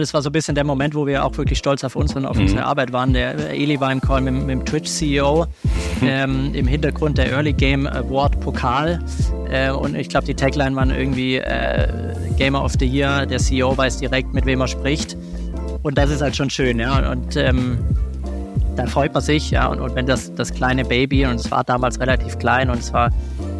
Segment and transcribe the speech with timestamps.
[0.00, 2.26] Das war so ein bisschen der Moment, wo wir auch wirklich stolz auf uns und
[2.26, 2.42] auf mhm.
[2.42, 3.12] unsere Arbeit waren.
[3.12, 5.46] Der Eli war im Call mit, mit dem Twitch-CEO,
[6.00, 6.06] mhm.
[6.06, 8.98] ähm, im Hintergrund der Early Game Award Pokal.
[9.48, 13.24] Äh, und ich glaube, die Tagline waren irgendwie äh, Gamer of the Year.
[13.24, 15.16] Der CEO weiß direkt, mit wem er spricht.
[15.84, 17.12] Und das ist halt schon schön, ja.
[17.12, 17.78] Und ähm,
[18.74, 19.68] da freut man sich, ja.
[19.68, 22.92] Und, und wenn das, das kleine Baby, und es war damals relativ klein und es
[22.92, 23.10] war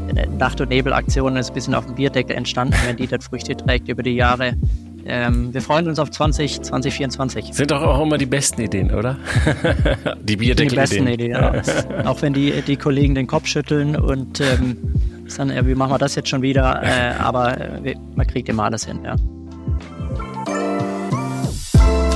[0.09, 3.57] eine Nacht- und Nebelaktion, ist ein bisschen auf dem Bierdeckel entstanden, wenn die dann Früchte
[3.57, 4.55] trägt über die Jahre.
[5.07, 7.53] Ähm, wir freuen uns auf 20, 2024.
[7.53, 9.19] Sind doch auch immer die besten Ideen, oder?
[10.23, 10.69] die Bierdeckel-Ideen.
[10.69, 11.63] Die besten Ideen, ja.
[12.07, 14.77] auch wenn die, die Kollegen den Kopf schütteln und ähm,
[15.27, 16.83] sagen, äh, wie machen wir das jetzt schon wieder?
[16.83, 19.17] Äh, aber äh, man kriegt immer alles hin, ja.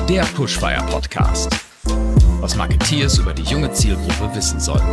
[0.08, 1.55] Der Pushfire Podcast.
[2.41, 4.86] Was Marketeers über die junge Zielgruppe wissen sollten.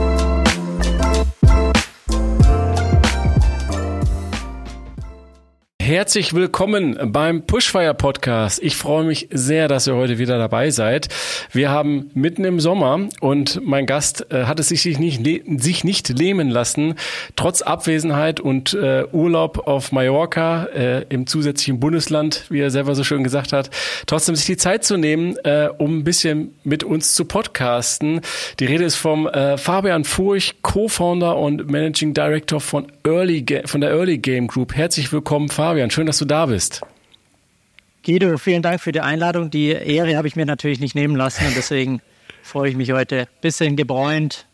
[5.86, 8.60] Herzlich willkommen beim Pushfire Podcast.
[8.64, 11.10] Ich freue mich sehr, dass ihr heute wieder dabei seid.
[11.52, 15.24] Wir haben mitten im Sommer und mein Gast äh, hat es sich nicht,
[15.62, 16.96] sich nicht lähmen lassen,
[17.36, 23.04] trotz Abwesenheit und äh, Urlaub auf Mallorca äh, im zusätzlichen Bundesland, wie er selber so
[23.04, 23.70] schön gesagt hat,
[24.08, 28.22] trotzdem sich die Zeit zu nehmen, äh, um ein bisschen mit uns zu podcasten.
[28.60, 33.92] Die Rede ist vom äh, Fabian Furch, Co-Founder und Managing Director von Early von der
[33.92, 34.74] Early Game Group.
[34.74, 35.75] Herzlich willkommen, Fabian.
[35.76, 36.84] Fabian, schön, dass du da bist.
[38.06, 39.50] Guido, vielen Dank für die Einladung.
[39.50, 42.02] Die Ehre habe ich mir natürlich nicht nehmen lassen und deswegen
[42.44, 44.48] freue ich mich heute ein bisschen gebräunt,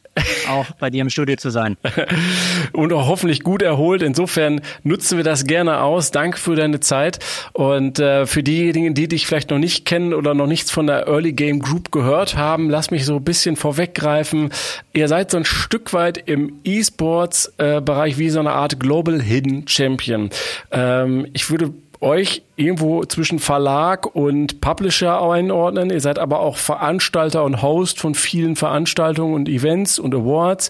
[0.49, 1.77] auch bei dir im Studio zu sein.
[2.73, 4.01] Und auch hoffentlich gut erholt.
[4.01, 6.11] Insofern nutzen wir das gerne aus.
[6.11, 7.19] Danke für deine Zeit.
[7.53, 11.07] Und äh, für diejenigen, die dich vielleicht noch nicht kennen oder noch nichts von der
[11.07, 14.51] Early Game Group gehört haben, lass mich so ein bisschen vorweggreifen.
[14.93, 19.67] Ihr seid so ein Stück weit im E-Sports-Bereich äh, wie so eine Art Global Hidden
[19.67, 20.29] Champion.
[20.71, 25.91] Ähm, ich würde euch irgendwo zwischen Verlag und Publisher einordnen.
[25.91, 30.69] Ihr seid aber auch Veranstalter und Host von vielen Veranstaltungen und Events und Awards.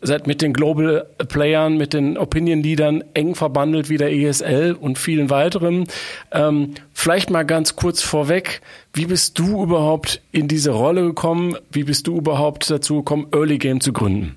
[0.00, 4.98] Seid mit den Global Playern, mit den Opinion Leadern eng verbandelt wie der ESL und
[4.98, 5.86] vielen weiteren.
[6.30, 8.60] Ähm, vielleicht mal ganz kurz vorweg,
[8.92, 11.56] wie bist du überhaupt in diese Rolle gekommen?
[11.70, 14.36] Wie bist du überhaupt dazu gekommen, Early Game zu gründen?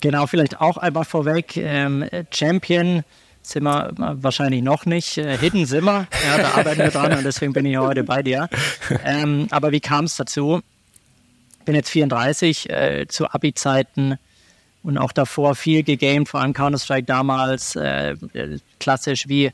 [0.00, 1.58] Genau, vielleicht auch einmal vorweg.
[1.58, 3.04] Ähm, Champion
[3.42, 5.18] sind wir wahrscheinlich noch nicht.
[5.18, 6.06] Äh, hidden wir, ja,
[6.36, 8.48] da arbeiten wir dran und deswegen bin ich heute bei dir.
[9.04, 10.60] Ähm, aber wie kam es dazu?
[11.60, 14.18] Ich bin jetzt 34, äh, zu Abi-Zeiten
[14.82, 18.16] und auch davor viel gegamed, vor allem Counter-Strike damals, äh,
[18.78, 19.52] klassisch wie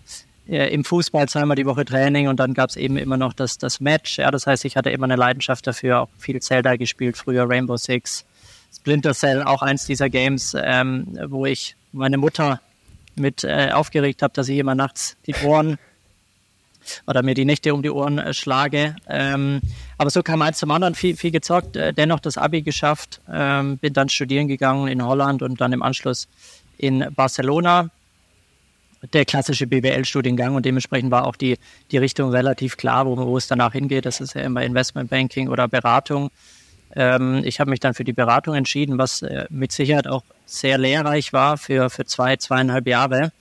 [0.48, 3.58] äh, im Fußball zweimal die Woche Training und dann gab es eben immer noch das,
[3.58, 4.19] das Match.
[4.19, 7.76] Ja, das heißt, ich hatte immer eine Leidenschaft dafür, auch viel Zelda gespielt, früher Rainbow
[7.76, 8.25] Six,
[8.75, 12.60] Splinter Cell, auch eins dieser Games, ähm, wo ich meine Mutter
[13.19, 15.78] mit äh, aufgeregt habe, dass ich immer nachts die Ohren
[17.06, 18.97] oder mir die Nächte um die Ohren äh, schlage.
[19.09, 19.60] Ähm,
[19.99, 23.78] aber so kam eins zum anderen, viel, viel gezockt, äh, dennoch das Abi geschafft, ähm,
[23.78, 26.28] bin dann studieren gegangen in Holland und dann im Anschluss
[26.78, 27.91] in Barcelona.
[29.12, 31.59] Der klassische BWL-Studiengang und dementsprechend war auch die,
[31.91, 34.06] die Richtung relativ klar, wo, wo es danach hingeht.
[34.06, 36.31] Das ist ja immer Investmentbanking oder Beratung.
[36.96, 40.78] Ähm, ich habe mich dann für die Beratung entschieden, was äh, mit Sicherheit auch sehr
[40.78, 43.32] lehrreich war für, für zwei, zweieinhalb Jahre.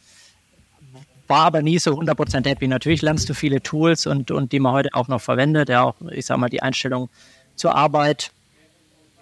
[1.28, 2.68] War aber nie so 100% happy.
[2.68, 5.70] Natürlich lernst du viele Tools und, und die man heute auch noch verwendet.
[5.70, 7.10] Ja, auch, ich sag mal, die Einstellung
[7.56, 8.32] zur Arbeit,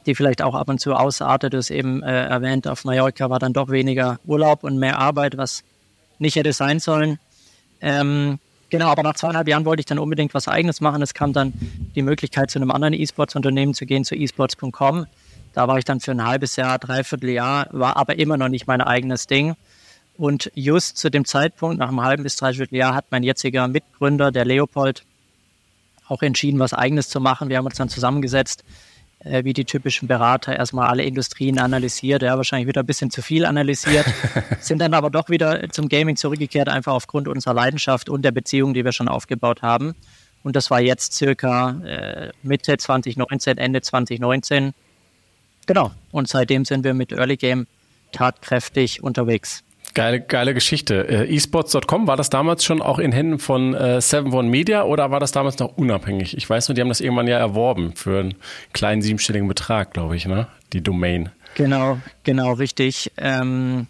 [0.08, 1.54] die vielleicht auch ab und zu ausartet.
[1.54, 5.38] Du hast eben äh, erwähnt, auf Mallorca war dann doch weniger Urlaub und mehr Arbeit,
[5.38, 5.64] was
[6.18, 7.20] nicht hätte sein sollen.
[7.82, 8.40] Ähm,
[8.74, 11.04] Genau, aber nach zweieinhalb Jahren wollte ich dann unbedingt was Eigenes machen.
[11.04, 11.54] Es kam dann
[11.94, 15.06] die Möglichkeit, zu einem anderen E-Sports-Unternehmen zu gehen, zu esports.com.
[15.54, 18.66] Da war ich dann für ein halbes Jahr, dreiviertel Jahr, war aber immer noch nicht
[18.66, 19.54] mein eigenes Ding.
[20.18, 24.32] Und just zu dem Zeitpunkt, nach einem halben bis dreiviertel Jahr, hat mein jetziger Mitgründer,
[24.32, 25.04] der Leopold,
[26.08, 27.50] auch entschieden, was Eigenes zu machen.
[27.50, 28.64] Wir haben uns dann zusammengesetzt,
[29.24, 33.22] äh, wie die typischen Berater, erstmal alle Industrien analysiert, ja, wahrscheinlich wieder ein bisschen zu
[33.22, 34.06] viel analysiert,
[34.60, 38.74] sind dann aber doch wieder zum Gaming zurückgekehrt, einfach aufgrund unserer Leidenschaft und der Beziehung,
[38.74, 39.96] die wir schon aufgebaut haben.
[40.44, 44.74] Und das war jetzt circa äh, Mitte 2019, Ende 2019.
[45.66, 45.92] Genau.
[46.12, 47.68] Und seitdem sind wir mit Early Game
[48.12, 49.64] tatkräftig unterwegs.
[49.94, 51.08] Geile, geile Geschichte.
[51.08, 55.12] Äh, esports.com, war das damals schon auch in Händen von äh, Seven One Media oder
[55.12, 56.36] war das damals noch unabhängig?
[56.36, 58.36] Ich weiß nur, die haben das irgendwann ja erworben für einen
[58.74, 60.48] kleinen siebenstelligen Betrag, glaube ich, ne?
[60.74, 61.30] Die Domain.
[61.56, 63.12] Genau, genau, richtig.
[63.18, 63.86] Ähm,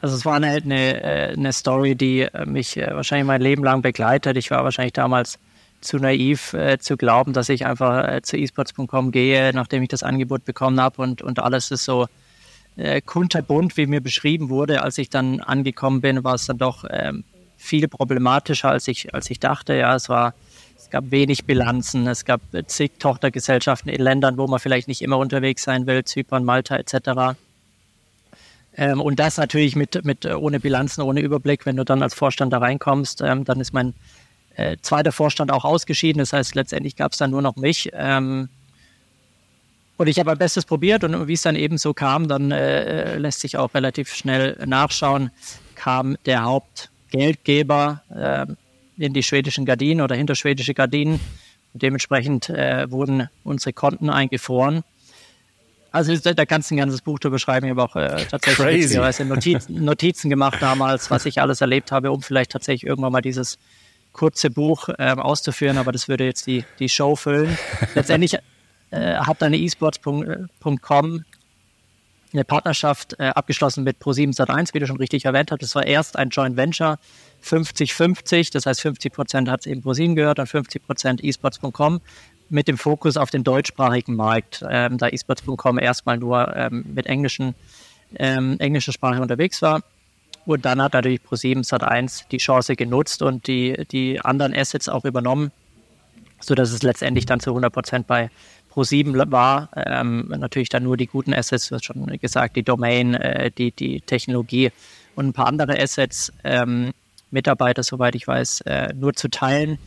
[0.00, 3.82] also es war eine, eine, äh, eine Story, die äh, mich wahrscheinlich mein Leben lang
[3.82, 4.36] begleitet.
[4.36, 5.38] Ich war wahrscheinlich damals
[5.80, 10.02] zu naiv äh, zu glauben, dass ich einfach äh, zu esports.com gehe, nachdem ich das
[10.02, 12.06] Angebot bekommen habe und, und alles ist so
[12.76, 14.82] äh, kunterbunt, wie mir beschrieben wurde.
[14.82, 17.24] Als ich dann angekommen bin, war es dann doch ähm,
[17.56, 19.74] viel problematischer, als ich, als ich dachte.
[19.74, 20.34] Ja, es war
[20.86, 25.18] es gab wenig Bilanzen, es gab zig Tochtergesellschaften in Ländern, wo man vielleicht nicht immer
[25.18, 27.36] unterwegs sein will, Zypern, Malta etc.
[28.76, 31.66] Ähm, und das natürlich mit, mit ohne Bilanzen, ohne Überblick.
[31.66, 33.94] Wenn du dann als Vorstand da reinkommst, ähm, dann ist mein
[34.54, 36.20] äh, zweiter Vorstand auch ausgeschieden.
[36.20, 37.90] Das heißt, letztendlich gab es dann nur noch mich.
[37.92, 38.48] Ähm,
[39.96, 43.16] und ich habe mein Bestes probiert und wie es dann eben so kam, dann äh,
[43.18, 45.30] lässt sich auch relativ schnell nachschauen,
[45.74, 48.46] kam der Hauptgeldgeber äh,
[49.02, 51.20] in die schwedischen Gardinen oder hinter schwedische Gardinen.
[51.72, 54.82] Und dementsprechend äh, wurden unsere Konten eingefroren.
[55.92, 57.66] Also da kannst du ein ganzes Buch darüber schreiben.
[57.66, 62.20] Ich habe auch äh, tatsächlich Notizen, Notizen gemacht damals, was ich alles erlebt habe, um
[62.20, 63.58] vielleicht tatsächlich irgendwann mal dieses
[64.12, 67.56] kurze Buch ähm, auszuführen, aber das würde jetzt die, die Show füllen.
[67.94, 68.38] Letztendlich
[68.96, 71.24] äh, hat dann esports.com
[72.32, 75.62] eine Partnerschaft äh, abgeschlossen mit Pro7 Sat1, wie du schon richtig erwähnt hast.
[75.62, 76.98] Das war erst ein Joint Venture
[77.44, 82.00] 50-50, das heißt 50 Prozent hat es eben Pro7 gehört und 50 Prozent esports.com
[82.48, 87.54] mit dem Fokus auf den deutschsprachigen Markt, ähm, da esports.com erstmal nur ähm, mit englischen,
[88.16, 89.82] ähm, englischer Sprache unterwegs war.
[90.44, 95.04] Und dann hat natürlich Pro7 Sat1 die Chance genutzt und die, die anderen Assets auch
[95.04, 95.50] übernommen,
[96.40, 98.30] sodass es letztendlich dann zu 100 Prozent bei
[98.76, 99.70] Pro7 war.
[99.74, 103.72] Ähm, natürlich dann nur die guten Assets, du hast schon gesagt, die Domain, äh, die,
[103.72, 104.70] die Technologie
[105.14, 106.92] und ein paar andere Assets, ähm,
[107.30, 109.78] Mitarbeiter, soweit ich weiß, äh, nur zu teilen.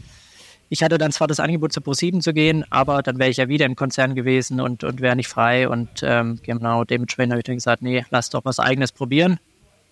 [0.69, 3.47] Ich hatte dann zwar das Angebot zu Pro7 zu gehen, aber dann wäre ich ja
[3.47, 5.67] wieder im Konzern gewesen und, und wäre nicht frei.
[5.67, 9.39] Und ähm, genau dementsprechend habe ich dann gesagt, nee, lass doch was eigenes probieren.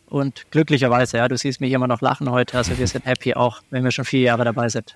[0.09, 3.62] Und glücklicherweise, ja, du siehst mich immer noch lachen heute, also wir sind happy auch,
[3.71, 4.94] wenn wir schon vier Jahre dabei sind.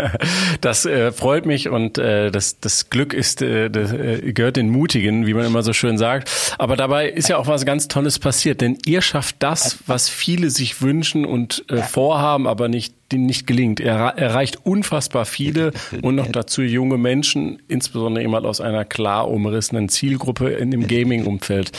[0.60, 4.70] das äh, freut mich und äh, das, das Glück ist, äh, das, äh, gehört den
[4.70, 6.30] Mutigen, wie man immer so schön sagt.
[6.58, 10.50] Aber dabei ist ja auch was ganz Tolles passiert, denn ihr schafft das, was viele
[10.50, 13.80] sich wünschen und äh, vorhaben, aber nicht die nicht gelingt.
[13.80, 15.72] Er erreicht unfassbar viele
[16.02, 21.72] und noch dazu junge Menschen, insbesondere jemand aus einer klar umrissenen Zielgruppe in dem Gaming-Umfeld.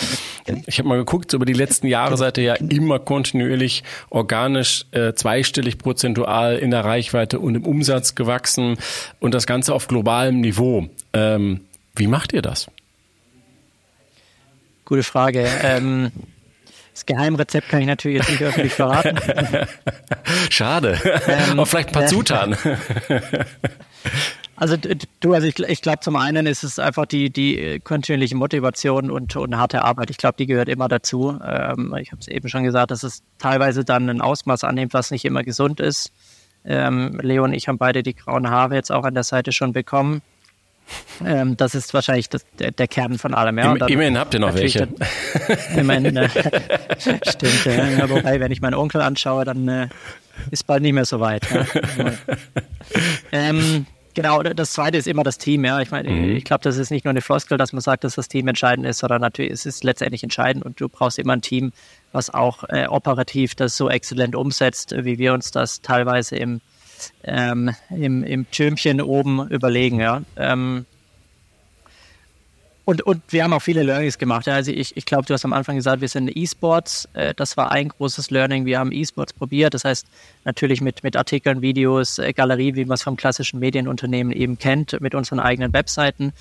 [0.66, 5.14] Ich habe mal geguckt, über die letzten Jahre seid ihr ja immer kontinuierlich organisch äh,
[5.14, 8.78] zweistellig prozentual in der Reichweite und im Umsatz gewachsen
[9.20, 10.88] und das Ganze auf globalem Niveau.
[11.14, 11.62] Ähm,
[11.96, 12.68] wie macht ihr das?
[14.86, 15.48] Gute Frage.
[15.64, 16.12] Ähm
[17.00, 19.18] das Geheimrezept kann ich natürlich jetzt nicht öffentlich verraten.
[20.50, 21.00] Schade.
[21.28, 22.58] Ähm, Aber vielleicht ein paar äh, Zutaten.
[24.58, 24.76] Also
[25.22, 29.34] du, also ich, ich glaube zum einen ist es einfach die, die kontinuierliche Motivation und,
[29.38, 30.10] und harte Arbeit.
[30.10, 31.40] Ich glaube, die gehört immer dazu.
[31.42, 35.12] Ähm, ich habe es eben schon gesagt, dass es teilweise dann ein Ausmaß annimmt, was
[35.12, 36.12] nicht immer gesund ist.
[36.66, 39.72] Ähm, Leo und ich haben beide die grauen Haare jetzt auch an der Seite schon
[39.72, 40.22] bekommen.
[41.26, 43.58] Ähm, das ist wahrscheinlich das, der, der, Kern von allem.
[43.58, 43.76] Ja.
[43.76, 44.88] Dann, immerhin habt ihr noch welche.
[44.88, 46.30] Dann, immerhin, äh,
[47.30, 47.66] stimmt.
[47.66, 48.10] Ja.
[48.10, 49.88] Wobei, wenn ich meinen Onkel anschaue, dann äh,
[50.52, 51.48] ist bald nicht mehr so weit.
[51.52, 51.66] Ja.
[53.32, 55.66] ähm, genau, das zweite ist immer das Team.
[55.66, 55.80] Ja.
[55.82, 56.36] Ich meine, mhm.
[56.36, 58.88] ich glaube, das ist nicht nur eine Floskel, dass man sagt, dass das Team entscheidend
[58.88, 61.72] ist, sondern natürlich ist es letztendlich entscheidend und du brauchst immer ein Team,
[62.12, 66.62] was auch äh, operativ das so exzellent umsetzt, wie wir uns das teilweise im
[67.24, 70.00] ähm, im, im Türmchen oben überlegen.
[70.00, 70.22] Ja.
[70.36, 70.86] Ähm,
[72.90, 74.48] und, und wir haben auch viele Learnings gemacht.
[74.48, 74.56] Ja.
[74.56, 77.08] Also ich, ich glaube, du hast am Anfang gesagt, wir sind E-Sports.
[77.14, 78.66] Äh, das war ein großes Learning.
[78.66, 79.76] Wir haben E-Sports probiert.
[79.76, 80.08] Das heißt,
[80.44, 85.00] natürlich mit, mit Artikeln, Videos, äh, Galerie, wie man es vom klassischen Medienunternehmen eben kennt,
[85.02, 86.34] mit unseren eigenen Webseiten.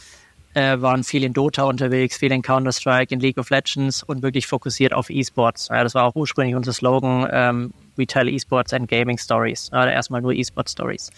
[0.54, 4.46] Äh, waren viel in Dota unterwegs, viel in Counter-Strike, in League of Legends und wirklich
[4.46, 5.68] fokussiert auf E-Sports.
[5.68, 7.28] Ja, das war auch ursprünglich unser Slogan.
[7.30, 9.68] Ähm, We Tell Esports and Gaming Stories.
[9.72, 11.10] Oder erstmal nur Esport Stories.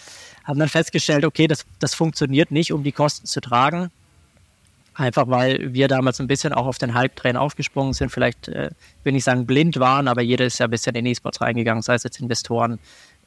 [0.44, 3.90] Haben dann festgestellt, okay, das, das funktioniert nicht, um die Kosten zu tragen.
[4.94, 8.70] Einfach weil wir damals ein bisschen auch auf den Hype-Train aufgesprungen sind, vielleicht, äh,
[9.04, 11.94] will ich sagen, blind waren, aber jeder ist ja ein bisschen in E-Sports reingegangen, sei
[11.94, 12.78] es jetzt Investoren,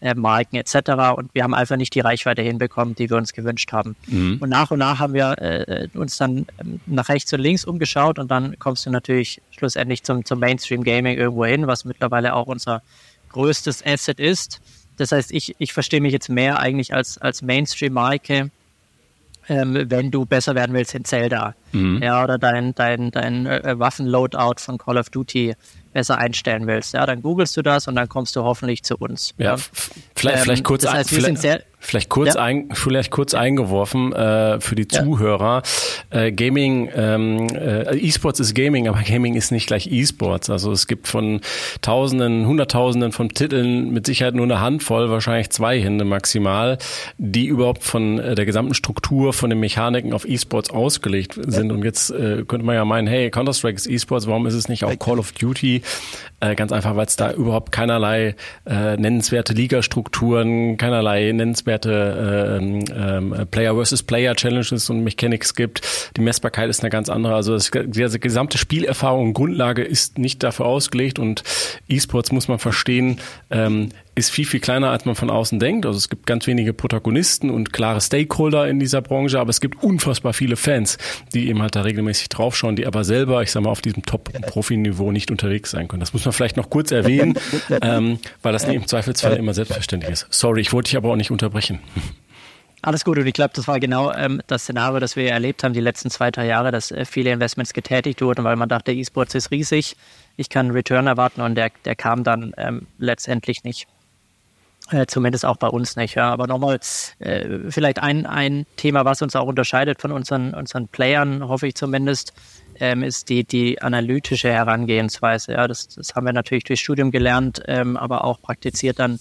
[0.03, 0.75] äh, Marken etc.
[1.15, 3.95] Und wir haben einfach nicht die Reichweite hinbekommen, die wir uns gewünscht haben.
[4.07, 4.38] Mhm.
[4.41, 8.19] Und nach und nach haben wir äh, uns dann ähm, nach rechts und links umgeschaut
[8.19, 12.48] und dann kommst du natürlich schlussendlich zum, zum Mainstream Gaming irgendwo hin, was mittlerweile auch
[12.48, 12.81] unser
[13.34, 14.62] größtes Asset ist.
[14.98, 18.52] Das heißt, ich, ich verstehe mich jetzt mehr eigentlich als, als Mainstream-Marke,
[19.50, 21.56] ähm, wenn du besser werden willst in Zelda.
[21.72, 22.02] Mhm.
[22.02, 25.56] Ja, oder dein, dein, dein äh, Waffen-Loadout von Call of Duty
[25.92, 26.94] besser einstellen willst.
[26.94, 29.34] Ja, dann googelst du das und dann kommst du hoffentlich zu uns.
[29.38, 29.58] Ja,
[30.16, 32.42] vielleicht, ähm, vielleicht kurz, das heißt, wir sind sehr, Vielleicht kurz, ja.
[32.42, 34.88] ein, vielleicht kurz eingeworfen äh, für die.
[34.88, 35.63] Zuhörer.
[36.10, 40.50] Äh, Gaming, ähm, äh, E-Sports ist Gaming, aber Gaming ist nicht gleich E-Sports.
[40.50, 41.42] Also es gibt von
[41.82, 46.78] Tausenden, Hunderttausenden von Titeln mit Sicherheit nur eine Handvoll, wahrscheinlich zwei Hände maximal,
[47.18, 51.72] die überhaupt von äh, der gesamten Struktur, von den Mechaniken auf E-Sports ausgelegt sind.
[51.72, 54.86] Und jetzt äh, könnte man ja meinen, hey, Counter-Strike ist E-Sports, warum ist es nicht
[54.86, 55.82] auch Call of Duty?
[56.44, 58.36] Äh, ganz einfach, weil es da überhaupt keinerlei
[58.66, 66.12] äh, nennenswerte Ligastrukturen, keinerlei nennenswerte ähm, ähm, Player versus Player Challenges und Mechanics gibt.
[66.18, 67.36] Die Messbarkeit ist eine ganz andere.
[67.36, 71.44] Also das, die gesamte Spielerfahrung und Grundlage ist nicht dafür ausgelegt und
[71.88, 75.86] E-Sports muss man verstehen, ähm, ist viel, viel kleiner, als man von außen denkt.
[75.86, 79.84] Also es gibt ganz wenige Protagonisten und klare Stakeholder in dieser Branche, aber es gibt
[79.84, 80.98] unfassbar viele Fans,
[81.34, 85.12] die eben halt da regelmäßig draufschauen, die aber selber, ich sag mal, auf diesem Top-Profi-Niveau
[85.12, 86.00] nicht unterwegs sein können.
[86.00, 87.38] Das muss man vielleicht noch kurz erwähnen,
[87.82, 90.27] ähm, weil das im Zweifelsfall immer selbstverständlich ist.
[90.29, 91.79] Sorry, ich wollte dich aber auch nicht unterbrechen.
[92.84, 95.74] Alles gut und ich glaube, das war genau ähm, das Szenario, das wir erlebt haben
[95.74, 99.36] die letzten zwei, drei Jahre, dass äh, viele Investments getätigt wurden, weil man dachte, E-Sports
[99.36, 99.96] ist riesig,
[100.36, 103.88] ich kann einen Return erwarten und der, der kam dann ähm, letztendlich nicht.
[104.92, 106.16] Äh, zumindest auch bei uns nicht.
[106.16, 106.32] Ja.
[106.32, 106.80] Aber nochmal,
[107.20, 111.75] äh, vielleicht ein, ein Thema, was uns auch unterscheidet von unseren, unseren Playern, hoffe ich
[111.75, 112.34] zumindest,
[112.80, 115.54] ähm, ist die, die analytische Herangehensweise.
[115.54, 115.68] Ja.
[115.68, 119.20] Das, das haben wir natürlich durch Studium gelernt, ähm, aber auch praktiziert dann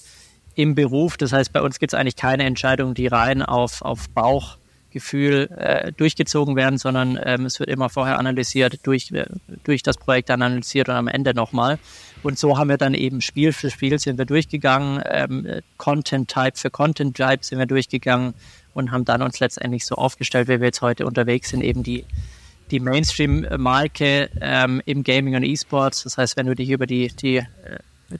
[0.54, 1.16] im Beruf.
[1.16, 4.08] Das heißt, bei uns gibt es eigentlich keine Entscheidung, die rein auf, auf
[4.92, 9.24] Bauchgefühl äh, durchgezogen werden, sondern ähm, es wird immer vorher analysiert, durch, äh,
[9.64, 11.78] durch das Projekt analysiert und am Ende nochmal.
[12.22, 15.46] Und so haben wir dann eben Spiel für Spiel sind wir durchgegangen, ähm,
[15.78, 18.34] Content Type für Content Type sind wir durchgegangen
[18.74, 22.04] und haben dann uns letztendlich so aufgestellt, wie wir jetzt heute unterwegs sind, eben die
[22.70, 26.04] die Mainstream-Marke ähm, im Gaming und E-Sports.
[26.04, 27.44] Das heißt, wenn du dich über die, die äh,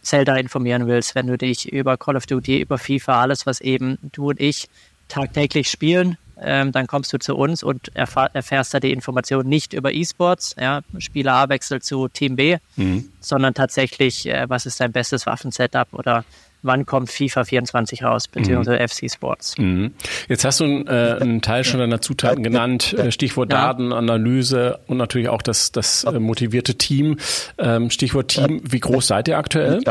[0.03, 3.97] Zelda informieren willst, wenn du dich über Call of Duty, über FIFA, alles, was eben
[4.13, 4.69] du und ich
[5.09, 9.73] tagtäglich spielen, ähm, dann kommst du zu uns und erfahr, erfährst da die Information nicht
[9.73, 13.09] über E-Sports, ja, Spieler A wechselt zu Team B, mhm.
[13.21, 16.25] sondern tatsächlich, äh, was ist dein bestes Waffensetup oder
[16.63, 18.89] wann kommt FIFA 24 raus, beziehungsweise mhm.
[18.89, 19.59] FC Sports.
[19.59, 19.93] Mhm.
[20.29, 23.73] Jetzt hast du äh, einen Teil schon deiner Zutaten genannt, äh, Stichwort ja.
[23.73, 27.19] Datenanalyse und natürlich auch das, das äh, motivierte Team.
[27.59, 29.83] Ähm, Stichwort Team, wie groß seid ihr aktuell?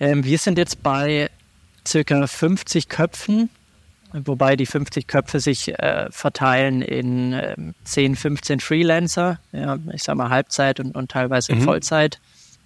[0.00, 1.30] Ähm, wir sind jetzt bei
[1.86, 3.50] circa 50 Köpfen,
[4.12, 10.16] wobei die 50 Köpfe sich äh, verteilen in äh, 10, 15 Freelancer, ja, ich sag
[10.16, 11.62] mal Halbzeit und, und teilweise mhm.
[11.62, 12.18] Vollzeit.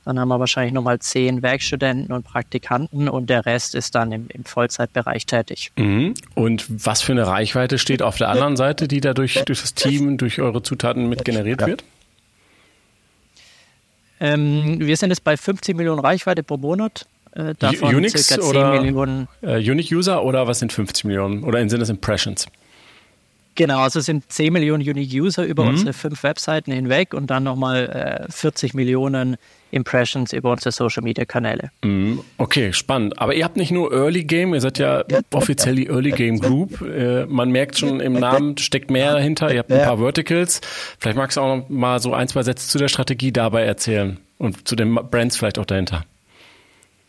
[0.05, 4.27] Dann haben wir wahrscheinlich nochmal zehn Werkstudenten und Praktikanten und der Rest ist dann im,
[4.29, 5.71] im Vollzeitbereich tätig.
[5.77, 6.15] Mhm.
[6.35, 10.17] Und was für eine Reichweite steht auf der anderen Seite, die dadurch durch das Team,
[10.19, 11.85] durch eure Zutaten mit generiert wird?
[14.19, 17.07] Ähm, wir sind jetzt bei 15 Millionen Reichweite pro Monat.
[17.33, 19.29] Äh, davon Unix circa 10 oder Millionen.
[19.41, 21.45] Äh, Unique User oder was sind 50 Millionen?
[21.45, 22.47] Oder sind das Impressions?
[23.55, 25.71] Genau, also es sind 10 Millionen Unique User über mhm.
[25.71, 29.37] unsere fünf Webseiten hinweg und dann nochmal äh, 40 Millionen
[29.71, 31.71] Impressions über unsere Social Media Kanäle.
[31.83, 32.21] Mhm.
[32.39, 33.19] Okay, spannend.
[33.19, 36.81] Aber ihr habt nicht nur Early Game, ihr seid ja offiziell die Early Game Group.
[36.81, 39.53] Äh, man merkt schon im Namen steckt mehr dahinter.
[39.53, 40.61] Ihr habt ein paar Verticals.
[40.99, 44.19] Vielleicht magst du auch noch mal so ein, zwei Sätze zu der Strategie dabei erzählen
[44.39, 46.05] und zu den Brands vielleicht auch dahinter.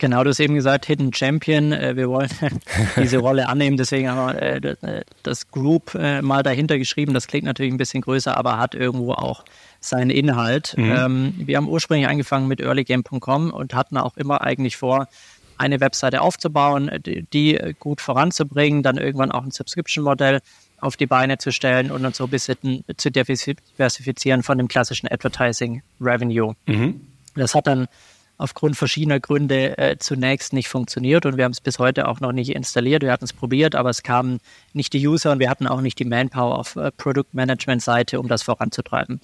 [0.04, 1.72] Genau, du hast eben gesagt, Hidden Champion.
[1.72, 2.28] Äh, wir wollen
[2.98, 7.14] diese Rolle annehmen, deswegen haben wir äh, das Group äh, mal dahinter geschrieben.
[7.14, 9.46] Das klingt natürlich ein bisschen größer, aber hat irgendwo auch
[9.80, 10.74] seinen Inhalt.
[10.76, 10.92] Mhm.
[10.94, 15.08] Ähm, wir haben ursprünglich angefangen mit earlygame.com und hatten auch immer eigentlich vor,
[15.56, 16.90] eine Webseite aufzubauen,
[17.32, 20.40] die gut voranzubringen, dann irgendwann auch ein Subscription-Modell
[20.80, 25.10] auf die Beine zu stellen und uns so ein bisschen zu diversifizieren von dem klassischen
[25.10, 26.54] Advertising Revenue.
[26.66, 27.00] Mhm.
[27.36, 27.88] Das hat dann
[28.36, 32.32] aufgrund verschiedener Gründe äh, zunächst nicht funktioniert und wir haben es bis heute auch noch
[32.32, 33.02] nicht installiert.
[33.02, 34.40] Wir hatten es probiert, aber es kamen
[34.72, 38.18] nicht die User und wir hatten auch nicht die Manpower auf äh, Product Management Seite,
[38.18, 39.20] um das voranzutreiben.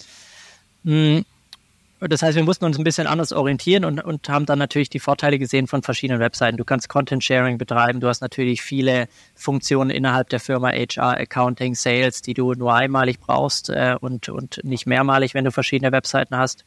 [0.84, 1.24] Mhm.
[2.08, 5.00] Das heißt, wir mussten uns ein bisschen anders orientieren und, und haben dann natürlich die
[5.00, 6.56] Vorteile gesehen von verschiedenen Webseiten.
[6.56, 11.74] Du kannst Content Sharing betreiben, du hast natürlich viele Funktionen innerhalb der Firma HR, Accounting,
[11.74, 16.36] Sales, die du nur einmalig brauchst äh, und, und nicht mehrmalig, wenn du verschiedene Webseiten
[16.36, 16.64] hast.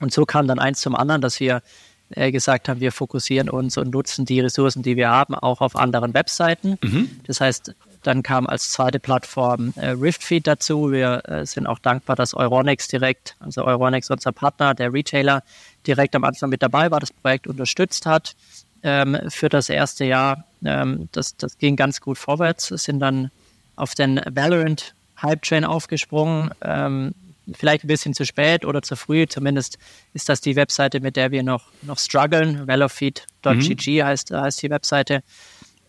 [0.00, 1.62] Und so kam dann eins zum anderen, dass wir
[2.10, 5.76] äh, gesagt haben, wir fokussieren uns und nutzen die Ressourcen, die wir haben, auch auf
[5.76, 6.78] anderen Webseiten.
[6.82, 7.10] Mhm.
[7.26, 10.90] Das heißt, dann kam als zweite Plattform äh, Riftfeed dazu.
[10.90, 15.42] Wir äh, sind auch dankbar, dass Euronics direkt, also Euronics, unser Partner, der Retailer,
[15.86, 18.34] direkt am Anfang mit dabei war, das Projekt unterstützt hat
[18.82, 20.44] ähm, für das erste Jahr.
[20.64, 23.30] Ähm, das, das ging ganz gut vorwärts, sind dann
[23.76, 26.50] auf den Valorant Hype Train aufgesprungen.
[26.62, 27.14] Ähm,
[27.54, 29.26] vielleicht ein bisschen zu spät oder zu früh.
[29.26, 29.78] Zumindest
[30.14, 32.66] ist das die Webseite, mit der wir noch, noch strugglen.
[32.66, 34.04] velofeed.gg mhm.
[34.04, 35.22] heißt, heißt die Webseite.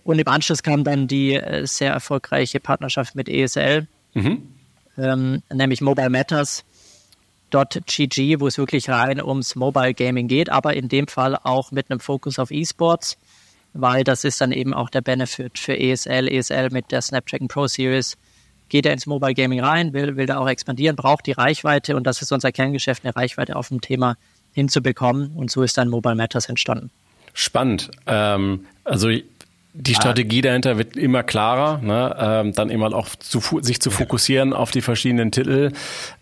[0.04, 4.42] Und im Anschluss kam dann die äh, sehr erfolgreiche Partnerschaft mit ESL, mhm.
[4.98, 6.66] ähm, nämlich Mobile Matters.
[7.51, 11.89] .gg, wo es wirklich rein ums Mobile Gaming geht, aber in dem Fall auch mit
[11.89, 13.18] einem Fokus auf E-Sports,
[13.74, 16.28] weil das ist dann eben auch der Benefit für ESL.
[16.28, 18.18] ESL mit der Snapdragon Pro Series
[18.69, 22.05] geht er ins Mobile Gaming rein, will, will da auch expandieren, braucht die Reichweite und
[22.05, 24.15] das ist unser Kerngeschäft, eine Reichweite auf dem Thema
[24.53, 26.91] hinzubekommen und so ist dann Mobile Matters entstanden.
[27.33, 27.91] Spannend.
[28.07, 29.09] Ähm, also
[29.73, 32.15] die Strategie dahinter wird immer klarer, ne?
[32.19, 35.71] ähm, dann immer auch zu, sich zu fokussieren auf die verschiedenen Titel.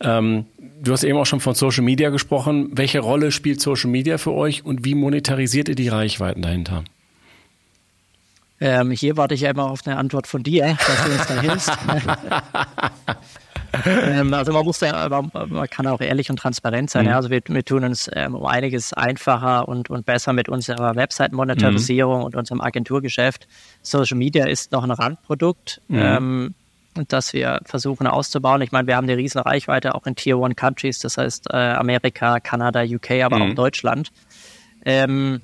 [0.01, 0.45] Ähm,
[0.83, 2.69] du hast eben auch schon von Social Media gesprochen.
[2.73, 6.83] Welche Rolle spielt Social Media für euch und wie monetarisiert ihr die Reichweiten dahinter?
[8.59, 11.41] Ähm, hier warte ich ja immer auf eine Antwort von dir, dass du uns da
[11.41, 11.71] hilfst.
[13.85, 17.05] ähm, also man muss ja, man kann auch ehrlich und transparent sein.
[17.05, 17.09] Mhm.
[17.11, 17.15] Ja?
[17.17, 22.19] Also wir, wir tun uns ähm, um einiges einfacher und, und besser mit unserer Website-Monetarisierung
[22.19, 22.25] mhm.
[22.25, 23.47] und unserem Agenturgeschäft.
[23.81, 25.81] Social Media ist noch ein Randprodukt.
[25.87, 25.99] Mhm.
[25.99, 26.55] Ähm,
[27.07, 28.61] das wir versuchen auszubauen.
[28.63, 31.55] Ich meine, wir haben eine riesen Reichweite auch in Tier One Countries, das heißt äh,
[31.55, 33.55] Amerika, Kanada, UK, aber auch mhm.
[33.55, 34.09] Deutschland.
[34.83, 35.41] Ähm,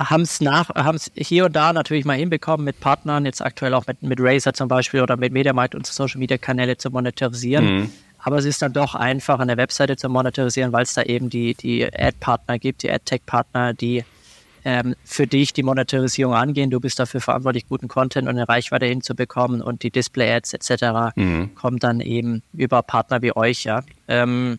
[0.00, 3.74] haben es nach, haben es hier und da natürlich mal hinbekommen, mit Partnern, jetzt aktuell
[3.74, 7.64] auch mit, mit Razer zum Beispiel oder mit MediaMarkt unsere Social Media Kanäle zu monetarisieren.
[7.64, 7.92] Mhm.
[8.18, 11.54] Aber es ist dann doch einfach, eine Webseite zu monetarisieren, weil es da eben die,
[11.54, 14.04] die Ad-Partner gibt, die Ad-Tech-Partner, die
[14.64, 16.70] ähm, für dich die Monetarisierung angehen.
[16.70, 21.16] Du bist dafür verantwortlich, guten Content und eine Reichweite hinzubekommen und die Display-Ads etc.
[21.16, 21.54] Mhm.
[21.54, 23.64] kommen dann eben über Partner wie euch.
[23.64, 23.82] Ja.
[24.08, 24.58] Ähm,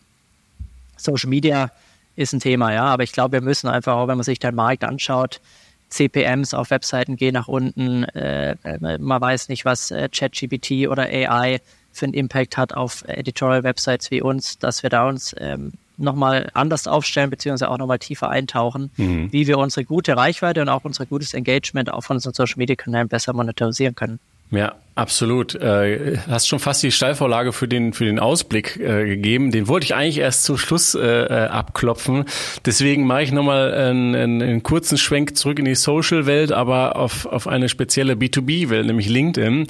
[0.96, 1.70] Social Media
[2.16, 2.84] ist ein Thema, ja.
[2.84, 5.40] Aber ich glaube, wir müssen einfach auch, wenn man sich den Markt anschaut,
[5.88, 8.04] CPMs auf Webseiten gehen nach unten.
[8.04, 8.56] Äh,
[8.98, 11.60] man weiß nicht, was äh, ChatGPT oder AI
[11.92, 16.86] für einen Impact hat auf Editorial-Websites wie uns, dass wir da uns ähm, nochmal anders
[16.86, 19.30] aufstellen, beziehungsweise auch nochmal tiefer eintauchen, mhm.
[19.32, 23.94] wie wir unsere gute Reichweite und auch unser gutes Engagement von unseren Social-Media-Kanälen besser monetarisieren
[23.94, 24.18] können.
[24.50, 25.54] Ja, absolut.
[25.54, 29.50] Äh, hast schon fast die Steilvorlage für den für den Ausblick äh, gegeben.
[29.50, 32.24] Den wollte ich eigentlich erst zum Schluss äh, äh abklopfen.
[32.64, 37.26] Deswegen mache ich nochmal einen, einen, einen kurzen Schwenk zurück in die Social-Welt, aber auf,
[37.26, 39.66] auf eine spezielle B2B-Welt, nämlich LinkedIn.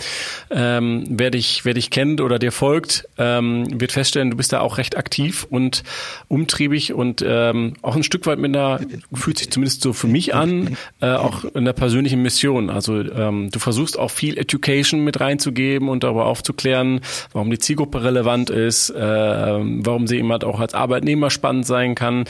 [0.51, 4.61] Ähm, wer dich wer dich kennt oder dir folgt, ähm, wird feststellen, du bist da
[4.61, 5.83] auch recht aktiv und
[6.29, 8.81] umtriebig und ähm, auch ein Stück weit mit einer
[9.13, 12.71] fühlt sich zumindest so für mich an, äh, auch in der persönlichen Mission.
[12.71, 17.01] Also ähm, du versuchst auch viel Education mit mit reinzugeben und darüber aufzuklären,
[17.33, 21.95] warum die Zielgruppe relevant ist, äh, warum sie eben halt auch als Arbeitnehmer spannend sein
[21.95, 22.25] kann.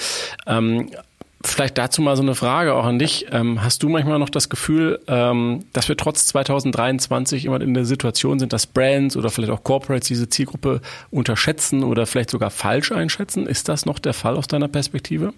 [0.47, 0.88] Ähm,
[1.45, 3.27] Vielleicht dazu mal so eine Frage auch an dich.
[3.33, 7.85] Ähm, hast du manchmal noch das Gefühl, ähm, dass wir trotz 2023 immer in der
[7.85, 12.92] Situation sind, dass Brands oder vielleicht auch Corporates diese Zielgruppe unterschätzen oder vielleicht sogar falsch
[12.92, 13.49] einschätzen?
[13.49, 15.33] Ist das noch der Fall aus deiner Perspektive?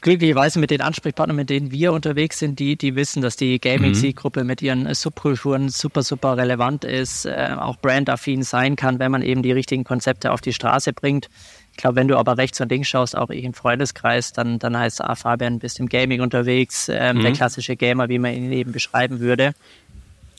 [0.00, 4.40] Glücklicherweise mit den Ansprechpartnern, mit denen wir unterwegs sind, die, die wissen, dass die Gaming-Zielgruppe
[4.40, 4.46] mhm.
[4.46, 9.42] mit ihren Subkulturen super, super relevant ist, äh, auch brandaffin sein kann, wenn man eben
[9.42, 11.28] die richtigen Konzepte auf die Straße bringt.
[11.72, 14.76] Ich glaube, wenn du aber rechts und links schaust, auch ich im Freundeskreis, dann, dann
[14.76, 17.22] heißt ah, Fabian, bist im Gaming unterwegs, äh, mhm.
[17.22, 19.52] der klassische Gamer, wie man ihn eben beschreiben würde.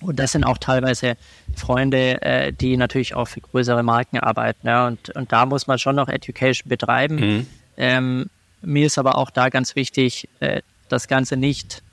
[0.01, 1.17] Und das sind auch teilweise
[1.55, 4.67] Freunde, äh, die natürlich auch für größere Marken arbeiten.
[4.67, 4.87] Ja?
[4.87, 7.15] Und, und da muss man schon noch Education betreiben.
[7.15, 7.47] Mhm.
[7.77, 8.29] Ähm,
[8.61, 11.83] mir ist aber auch da ganz wichtig, äh, das Ganze nicht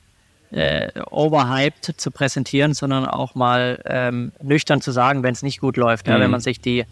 [0.50, 5.76] äh, overhyped zu präsentieren, sondern auch mal ähm, nüchtern zu sagen, wenn es nicht gut
[5.76, 6.06] läuft.
[6.06, 6.12] Mhm.
[6.12, 6.84] Ja, wenn man sich die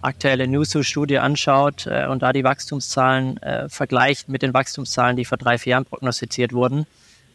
[0.00, 5.38] aktuelle Newsoo-Studie anschaut äh, und da die Wachstumszahlen äh, vergleicht mit den Wachstumszahlen, die vor
[5.38, 6.86] drei, vier Jahren prognostiziert wurden,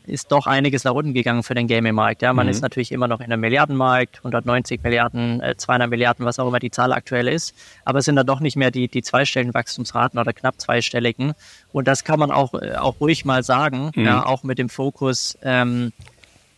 [0.08, 2.22] ist doch einiges nach unten gegangen für den Gaming-Markt.
[2.22, 2.52] Ja, man mhm.
[2.52, 6.60] ist natürlich immer noch in einem Milliardenmarkt, 190 Milliarden, äh, 200 Milliarden, was auch immer
[6.60, 7.56] die Zahl aktuell ist.
[7.86, 11.34] Aber es sind da doch nicht mehr die, die zweistelligen Wachstumsraten oder knapp zweistelligen.
[11.72, 14.06] Und das kann man auch, äh, auch ruhig mal sagen, mhm.
[14.06, 15.92] ja, auch mit dem Fokus, ähm,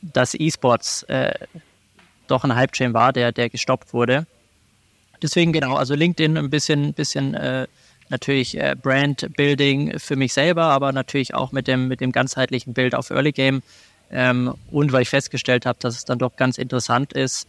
[0.02, 1.34] dass E-Sports äh,
[2.28, 4.26] doch ein Hype-Chain war, der, der gestoppt wurde.
[5.22, 7.68] Deswegen genau, also LinkedIn ein bisschen, bisschen äh,
[8.10, 12.74] natürlich äh, Brand Building für mich selber, aber natürlich auch mit dem, mit dem ganzheitlichen
[12.74, 13.62] Bild auf Early Game.
[14.12, 17.48] Ähm, und weil ich festgestellt habe, dass es dann doch ganz interessant ist,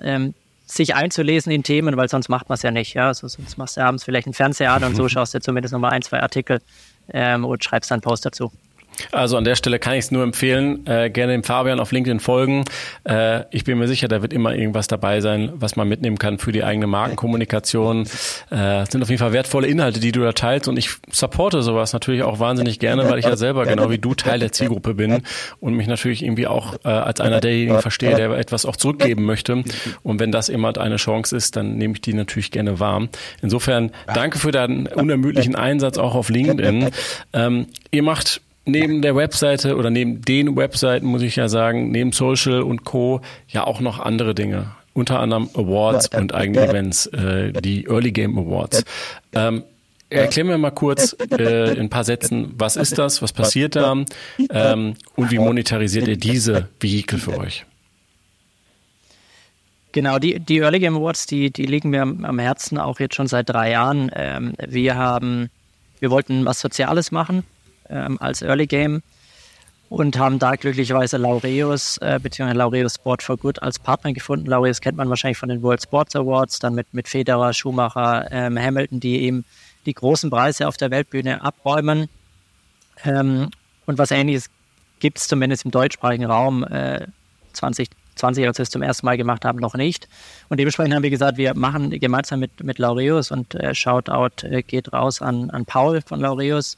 [0.00, 0.34] ähm,
[0.66, 2.94] sich einzulesen in Themen, weil sonst macht man es ja nicht.
[2.94, 3.08] Ja?
[3.08, 5.92] Also sonst machst du abends vielleicht einen Fernseher an und so schaust du zumindest nochmal
[5.92, 6.60] ein, zwei Artikel
[7.12, 8.50] ähm, und schreibst dann einen Post dazu.
[9.12, 12.20] Also an der Stelle kann ich es nur empfehlen, äh, gerne dem Fabian auf LinkedIn
[12.20, 12.64] folgen.
[13.04, 16.38] Äh, ich bin mir sicher, da wird immer irgendwas dabei sein, was man mitnehmen kann
[16.38, 18.06] für die eigene Markenkommunikation.
[18.50, 21.92] Äh, sind auf jeden Fall wertvolle Inhalte, die du da teilst und ich supporte sowas
[21.92, 25.22] natürlich auch wahnsinnig gerne, weil ich ja selber genau wie du Teil der Zielgruppe bin
[25.60, 29.62] und mich natürlich irgendwie auch äh, als einer derjenigen verstehe, der etwas auch zurückgeben möchte.
[30.02, 33.08] Und wenn das immer eine Chance ist, dann nehme ich die natürlich gerne wahr.
[33.42, 36.90] Insofern danke für deinen unermüdlichen Einsatz auch auf LinkedIn.
[37.32, 42.12] Ähm, ihr macht neben der Webseite oder neben den Webseiten, muss ich ja sagen, neben
[42.12, 43.20] Social und Co.
[43.48, 44.72] ja auch noch andere Dinge.
[44.92, 48.84] Unter anderem Awards und eigene Events, äh, die Early Game Awards.
[49.32, 49.64] Ähm,
[50.10, 53.96] Erklär mir mal kurz äh, in ein paar Sätzen, was ist das, was passiert da
[54.50, 57.64] ähm, und wie monetarisiert ihr diese Vehikel für euch?
[59.90, 63.16] Genau, die, die Early Game Awards, die, die liegen mir am, am Herzen auch jetzt
[63.16, 64.10] schon seit drei Jahren.
[64.14, 65.50] Ähm, wir haben,
[65.98, 67.42] wir wollten was Soziales machen
[67.88, 69.02] ähm, als Early Game
[69.88, 72.52] und haben da glücklicherweise Laureus äh, bzw.
[72.52, 74.46] Laureus Sport for Good als Partner gefunden.
[74.46, 78.58] Laureus kennt man wahrscheinlich von den World Sports Awards, dann mit, mit Federer, Schumacher, ähm,
[78.58, 79.44] Hamilton, die eben
[79.86, 82.08] die großen Preise auf der Weltbühne abräumen.
[83.04, 83.50] Ähm,
[83.86, 84.50] und was ähnliches
[84.98, 87.06] gibt es zumindest im deutschsprachigen Raum äh,
[87.52, 90.08] 2020, als wir es zum ersten Mal gemacht haben, noch nicht.
[90.48, 94.62] Und dementsprechend haben wir gesagt, wir machen gemeinsam mit, mit Laureus und äh, Shoutout äh,
[94.62, 96.76] geht raus an, an Paul von Laureus.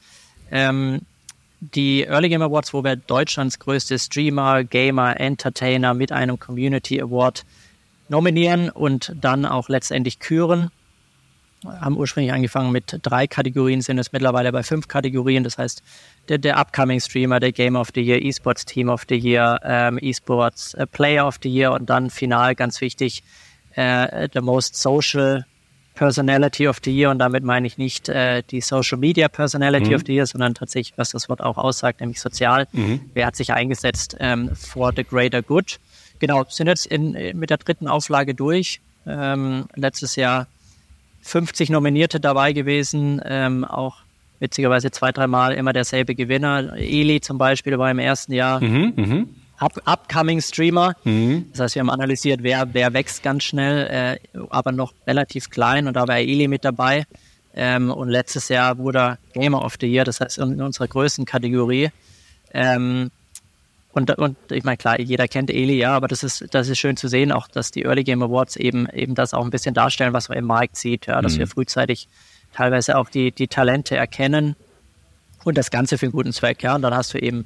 [0.51, 1.01] Ähm,
[1.59, 7.45] die Early Game Awards, wo wir Deutschlands größte Streamer, Gamer, Entertainer mit einem Community Award
[8.09, 10.69] nominieren und dann auch letztendlich küren.
[11.65, 15.43] Haben ursprünglich angefangen mit drei Kategorien, sind es mittlerweile bei fünf Kategorien.
[15.43, 15.81] Das heißt,
[16.29, 19.97] der, der Upcoming Streamer, der Game of the Year, Esports Team of the Year, ähm,
[19.97, 23.23] Esports äh, Player of the Year und dann final ganz wichtig,
[23.73, 25.45] äh, the Most Social
[25.97, 29.95] Personality of the Year und damit meine ich nicht äh, die Social Media Personality mhm.
[29.95, 32.67] of the Year, sondern tatsächlich, was das Wort auch aussagt, nämlich sozial.
[32.71, 33.01] Mhm.
[33.15, 35.79] Wer hat sich eingesetzt ähm, for the greater good?
[36.19, 38.79] Genau, sind jetzt in, mit der dritten Auflage durch.
[39.07, 40.47] Ähm, letztes Jahr
[41.23, 43.97] 50 Nominierte dabei gewesen, ähm, auch
[44.39, 46.73] witzigerweise zwei, dreimal immer derselbe Gewinner.
[46.77, 48.61] Eli zum Beispiel war im ersten Jahr.
[48.61, 49.25] Mhm, mh
[49.59, 50.95] up, upcoming Streamer.
[51.03, 51.49] Mhm.
[51.51, 55.87] Das heißt, wir haben analysiert, wer, wer wächst ganz schnell, äh, aber noch relativ klein
[55.87, 57.05] und da war Eli mit dabei.
[57.53, 60.87] Ähm, und letztes Jahr wurde er Gamer of the Year, das heißt in, in unserer
[60.87, 61.89] Größenkategorie.
[62.53, 63.09] Ähm,
[63.93, 66.97] und, und ich meine, klar, jeder kennt Eli, ja, aber das ist, das ist schön
[66.97, 70.13] zu sehen, auch dass die Early Game Awards eben, eben das auch ein bisschen darstellen,
[70.13, 71.39] was man im Markt sieht, ja, dass mhm.
[71.39, 72.07] wir frühzeitig
[72.53, 74.55] teilweise auch die, die Talente erkennen
[75.45, 76.75] und das Ganze für einen guten Zweck, ja.
[76.75, 77.45] Und dann hast du eben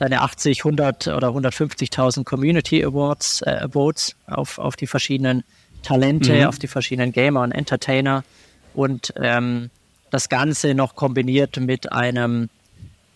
[0.00, 5.44] deine 80, 100 oder 150.000 Community Awards, äh, Votes auf, auf die verschiedenen
[5.82, 6.46] Talente, mhm.
[6.46, 8.24] auf die verschiedenen Gamer und Entertainer
[8.74, 9.70] und ähm,
[10.10, 12.48] das Ganze noch kombiniert mit einem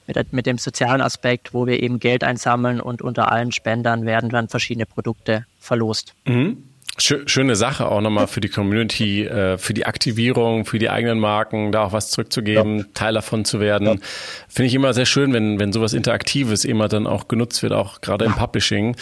[0.06, 4.28] mit, mit dem sozialen Aspekt, wo wir eben Geld einsammeln und unter allen Spendern werden
[4.28, 6.14] dann verschiedene Produkte verlost.
[6.26, 6.62] Mhm.
[6.96, 11.72] Schöne Sache auch nochmal für die Community, äh, für die Aktivierung, für die eigenen Marken,
[11.72, 12.84] da auch was zurückzugeben, ja.
[12.94, 13.86] Teil davon zu werden.
[13.86, 13.94] Ja.
[14.48, 18.00] Finde ich immer sehr schön, wenn, wenn sowas Interaktives immer dann auch genutzt wird, auch
[18.00, 18.96] gerade im Publishing.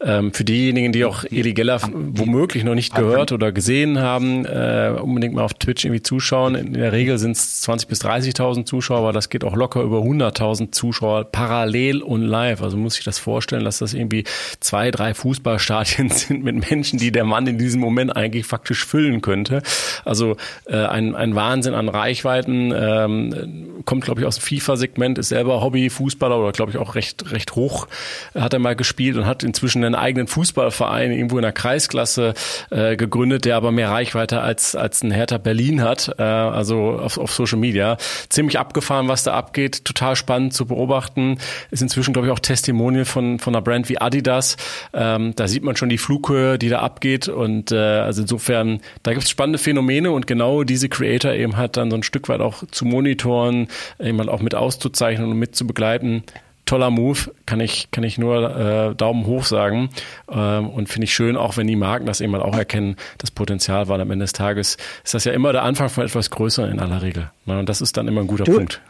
[0.00, 4.94] Ähm, für diejenigen, die auch Eli Geller womöglich noch nicht gehört oder gesehen haben, äh,
[5.00, 6.54] unbedingt mal auf Twitch irgendwie zuschauen.
[6.54, 9.98] In der Regel sind es 20.000 bis 30.000 Zuschauer, aber das geht auch locker über
[9.98, 12.62] 100.000 Zuschauer parallel und live.
[12.62, 14.24] Also muss ich das vorstellen, dass das irgendwie
[14.60, 19.22] zwei, drei Fußballstadien sind mit Menschen, die der Mann in diesem Moment eigentlich faktisch füllen
[19.22, 19.62] könnte.
[20.04, 25.30] Also äh, ein, ein Wahnsinn an Reichweiten, ähm, kommt glaube ich aus dem FIFA-Segment, ist
[25.30, 27.88] selber Hobby-Fußballer oder glaube ich auch recht, recht hoch,
[28.34, 32.34] hat er mal gespielt und hat inzwischen einen eigenen Fußballverein irgendwo in der Kreisklasse
[32.68, 37.16] äh, gegründet, der aber mehr Reichweite als, als ein Hertha Berlin hat, äh, also auf,
[37.16, 37.96] auf Social Media.
[38.28, 41.38] Ziemlich abgefahren, was da abgeht, total spannend zu beobachten.
[41.70, 44.58] Ist inzwischen, glaube ich, auch Testimonial von, von einer Brand wie Adidas.
[44.92, 47.34] Ähm, da sieht man schon die Flughöhe, die da abgeht geht.
[47.34, 51.76] Und äh, also insofern, da gibt es spannende Phänomene und genau diese Creator eben halt
[51.76, 55.56] dann so ein Stück weit auch zu monitoren, eben halt auch mit auszuzeichnen und mit
[55.56, 56.24] zu begleiten
[56.64, 59.90] toller Move, kann ich, kann ich nur äh, Daumen hoch sagen.
[60.30, 63.32] Ähm, und finde ich schön, auch wenn die Marken das eben mal auch erkennen, das
[63.32, 66.70] Potenzial, weil am Ende des Tages ist das ja immer der Anfang von etwas Größeren
[66.70, 67.30] in aller Regel.
[67.46, 67.58] Ne?
[67.58, 68.80] Und das ist dann immer ein guter du, Punkt.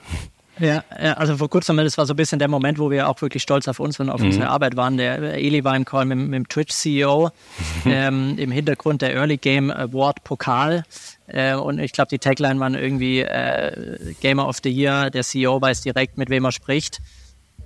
[0.63, 0.85] Ja,
[1.17, 3.67] also vor kurzem, das war so ein bisschen der Moment, wo wir auch wirklich stolz
[3.67, 4.27] auf uns und auf mhm.
[4.27, 4.97] unsere Arbeit waren.
[4.97, 7.31] Der Eli war im Call mit, mit dem Twitch-CEO,
[7.85, 10.85] ähm, im Hintergrund der Early Game Award Pokal.
[11.27, 15.61] Äh, und ich glaube, die Tagline waren irgendwie äh, Gamer of the Year, der CEO
[15.61, 17.01] weiß direkt, mit wem er spricht.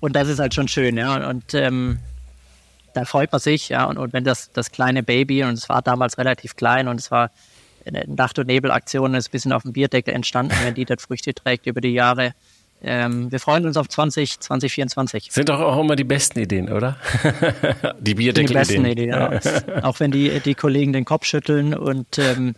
[0.00, 1.28] Und das ist halt schon schön, ja.
[1.28, 1.98] Und ähm,
[2.94, 3.84] da freut man sich, ja.
[3.84, 7.10] Und, und wenn das, das kleine Baby, und es war damals relativ klein und es
[7.10, 7.30] war
[7.84, 11.34] eine Nacht- und Nebelaktion, ist ein bisschen auf dem Bierdeckel entstanden, wenn die das Früchte
[11.34, 12.32] trägt über die Jahre
[12.86, 15.28] ähm, wir freuen uns auf 20, 2024.
[15.32, 16.96] Sind doch auch immer die besten Ideen, oder?
[18.00, 18.46] die Bierdeckel-Ideen.
[18.46, 19.82] Die besten Ideen, ja.
[19.82, 22.54] auch wenn die, die Kollegen den Kopf schütteln und ähm,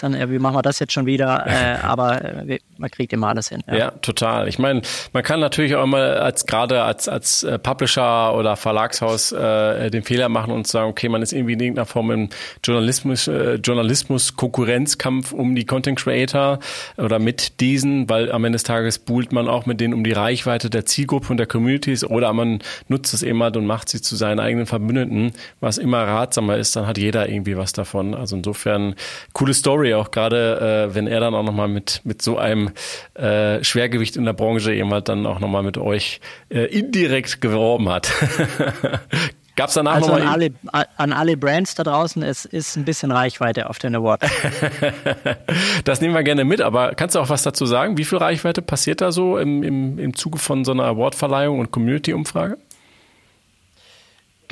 [0.00, 1.46] dann, wie machen wir das jetzt schon wieder?
[1.52, 3.62] Äh, aber äh, man kriegt immer alles hin.
[3.66, 4.48] Ja, ja total.
[4.48, 4.80] Ich meine,
[5.12, 10.02] man kann natürlich auch mal als gerade als als äh, Publisher oder Verlagshaus äh, den
[10.02, 12.28] Fehler machen und sagen, okay, man ist irgendwie in irgendeiner Form im
[12.64, 16.58] Journalismus äh, Journalismus Konkurrenzkampf um die Content Creator
[16.96, 20.12] oder mit diesen, weil am Ende des Tages buhlt man auch mit denen um die
[20.12, 24.16] Reichweite der Zielgruppe und der Communities oder man nutzt es immer und macht sie zu
[24.16, 28.14] seinen eigenen Verbündeten, was immer ratsamer ist, dann hat jeder irgendwie was davon.
[28.14, 28.94] Also insofern
[29.32, 32.70] coole Story auch gerade, äh, wenn er dann auch nochmal mit mit so einem
[33.14, 38.10] äh, Schwergewicht in der Branche jemand dann auch nochmal mit euch äh, indirekt geworben hat.
[39.54, 40.22] Gab es danach also nochmal...
[40.22, 44.22] An alle, an alle Brands da draußen, es ist ein bisschen Reichweite auf den Award.
[45.84, 47.98] das nehmen wir gerne mit, aber kannst du auch was dazu sagen?
[47.98, 51.70] Wie viel Reichweite passiert da so im, im, im Zuge von so einer Awardverleihung und
[51.70, 52.56] Community-Umfrage?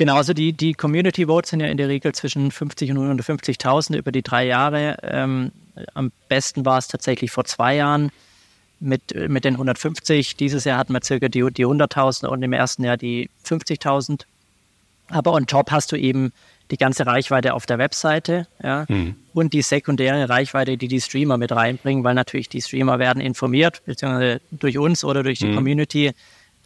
[0.01, 3.95] Genau, also die, die Community Votes sind ja in der Regel zwischen 50 und 150.000
[3.95, 4.97] über die drei Jahre.
[5.03, 5.51] Ähm,
[5.93, 8.09] am besten war es tatsächlich vor zwei Jahren
[8.79, 10.37] mit, mit den 150.
[10.37, 14.21] Dieses Jahr hatten wir circa die, die 100.000 und im ersten Jahr die 50.000.
[15.09, 16.33] Aber on top hast du eben
[16.71, 19.17] die ganze Reichweite auf der Webseite ja, mhm.
[19.35, 23.83] und die sekundäre Reichweite, die die Streamer mit reinbringen, weil natürlich die Streamer werden informiert,
[23.85, 25.57] beziehungsweise durch uns oder durch die mhm.
[25.57, 26.11] Community.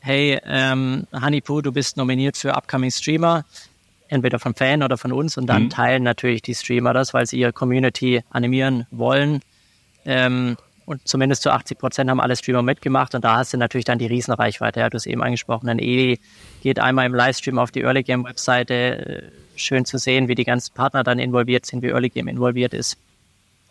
[0.05, 3.43] Hey, ähm, Honeypoo, du bist nominiert für Upcoming Streamer,
[4.07, 5.69] entweder von Fan oder von uns und dann mhm.
[5.71, 9.41] teilen natürlich die Streamer das, weil sie ihre Community animieren wollen.
[10.05, 13.85] Ähm, und zumindest zu 80 Prozent haben alle Streamer mitgemacht und da hast du natürlich
[13.85, 14.81] dann die Riesenreichweite.
[14.81, 16.19] Ja, du hast eben angesprochen, ein Eli
[16.61, 19.31] geht einmal im Livestream auf die Early Game Webseite.
[19.55, 22.95] Schön zu sehen, wie die ganzen Partner dann involviert sind, wie Early Game involviert ist.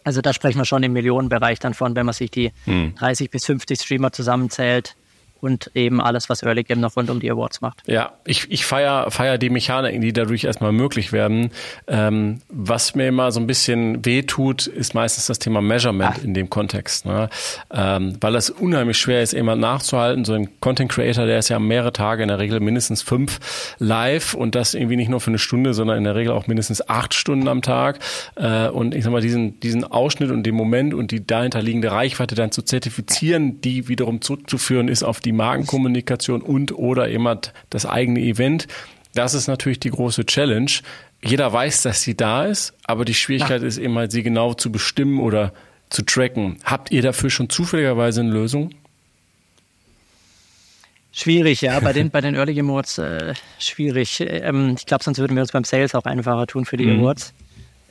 [0.03, 2.97] Also da sprechen wir schon im Millionenbereich dann von, wenn man sich die hm.
[2.97, 4.97] 30 bis 50 Streamer zusammenzählt
[5.45, 7.83] und eben alles, was Early Game noch rund um die Awards macht.
[7.87, 11.51] Ja, ich, ich feiere feier die Mechaniken, die dadurch erstmal möglich werden.
[11.87, 16.25] Ähm, was mir immer so ein bisschen wehtut, ist meistens das Thema Measurement Ach.
[16.25, 17.05] in dem Kontext.
[17.05, 17.29] Ne?
[17.71, 20.25] Ähm, weil es unheimlich schwer ist, jemand nachzuhalten.
[20.25, 24.33] So ein Content Creator, der ist ja mehrere Tage, in der Regel mindestens fünf live
[24.33, 27.13] und das irgendwie nicht nur für eine Stunde, sondern in der Regel auch mindestens acht
[27.13, 27.99] Stunden am Tag.
[28.37, 32.35] Äh, und ich sag mal, diesen, diesen Ausschnitt und den Moment und die dahinterliegende Reichweite
[32.35, 37.29] dann zu zertifizieren, die wiederum zurückzuführen ist auf die Markenkommunikation und oder eben
[37.71, 38.67] das eigene Event.
[39.15, 40.71] Das ist natürlich die große Challenge.
[41.23, 43.69] Jeder weiß, dass sie da ist, aber die Schwierigkeit ja.
[43.69, 45.53] ist eben halt, sie genau zu bestimmen oder
[45.89, 46.59] zu tracken.
[46.65, 48.71] Habt ihr dafür schon zufälligerweise eine Lösung?
[51.13, 54.21] Schwierig, ja, bei den, bei den Early Awards äh, schwierig.
[54.21, 57.01] Ähm, ich glaube, sonst würden wir uns beim Sales auch einfacher tun für die mhm.
[57.01, 57.33] Awards.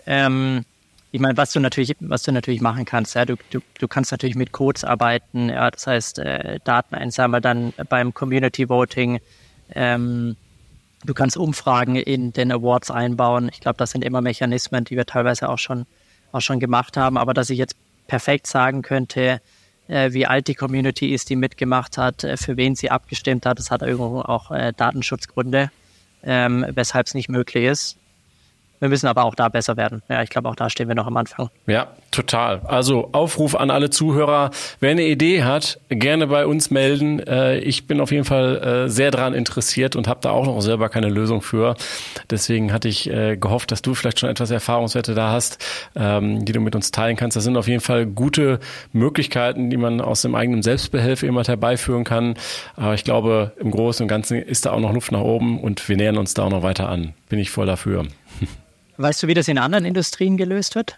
[0.05, 0.65] Ähm,
[1.13, 4.11] ich meine, was du natürlich, was du natürlich machen kannst, ja, du, du, du kannst
[4.11, 9.19] natürlich mit Codes arbeiten, ja, das heißt äh, Daten einsammeln, dann beim Community Voting,
[9.75, 10.35] ähm,
[11.05, 13.49] du kannst Umfragen in den Awards einbauen.
[13.53, 15.85] Ich glaube, das sind immer Mechanismen, die wir teilweise auch schon,
[16.31, 17.75] auch schon gemacht haben, aber dass ich jetzt
[18.07, 19.39] perfekt sagen könnte,
[19.87, 23.59] äh, wie alt die Community ist, die mitgemacht hat, äh, für wen sie abgestimmt hat,
[23.59, 25.69] das hat irgendwo auch äh, Datenschutzgründe,
[26.23, 27.97] ähm, weshalb es nicht möglich ist.
[28.83, 30.01] Wir müssen aber auch da besser werden.
[30.09, 31.49] Ja, ich glaube, auch da stehen wir noch am Anfang.
[31.67, 32.59] Ja, total.
[32.65, 34.51] Also Aufruf an alle Zuhörer.
[34.81, 37.21] Wer eine Idee hat, gerne bei uns melden.
[37.21, 40.59] Äh, ich bin auf jeden Fall äh, sehr daran interessiert und habe da auch noch
[40.59, 41.77] selber keine Lösung für.
[42.29, 45.63] Deswegen hatte ich äh, gehofft, dass du vielleicht schon etwas Erfahrungswerte da hast,
[45.95, 47.37] ähm, die du mit uns teilen kannst.
[47.37, 48.59] Das sind auf jeden Fall gute
[48.91, 52.33] Möglichkeiten, die man aus dem eigenen Selbstbehelf immer herbeiführen kann.
[52.75, 55.87] Aber ich glaube, im Großen und Ganzen ist da auch noch Luft nach oben und
[55.87, 57.13] wir nähern uns da auch noch weiter an.
[57.29, 58.05] Bin ich voll dafür.
[58.97, 60.97] Weißt du, wie das in anderen Industrien gelöst wird?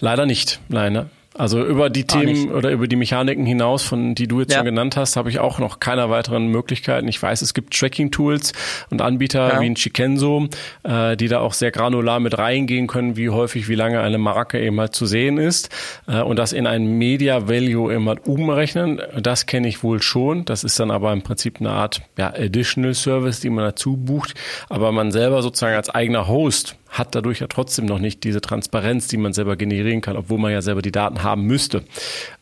[0.00, 0.92] Leider nicht, nein.
[0.92, 1.10] Ne?
[1.38, 2.50] Also über die Themen nicht.
[2.50, 4.58] oder über die Mechaniken hinaus, von die du jetzt ja.
[4.58, 7.08] schon genannt hast, habe ich auch noch keine weiteren Möglichkeiten.
[7.08, 8.52] Ich weiß, es gibt Tracking-Tools
[8.90, 9.60] und Anbieter ja.
[9.60, 10.48] wie ein Chikenzo,
[10.82, 14.58] äh, die da auch sehr granular mit reingehen können, wie häufig, wie lange eine Marke
[14.60, 15.68] eben halt zu sehen ist
[16.06, 19.02] äh, und das in ein Media Value eben halt umrechnen.
[19.20, 20.46] Das kenne ich wohl schon.
[20.46, 24.34] Das ist dann aber im Prinzip eine Art ja, Additional Service, die man dazu bucht.
[24.70, 29.08] Aber man selber sozusagen als eigener Host hat dadurch ja trotzdem noch nicht diese Transparenz,
[29.08, 31.82] die man selber generieren kann, obwohl man ja selber die Daten haben müsste.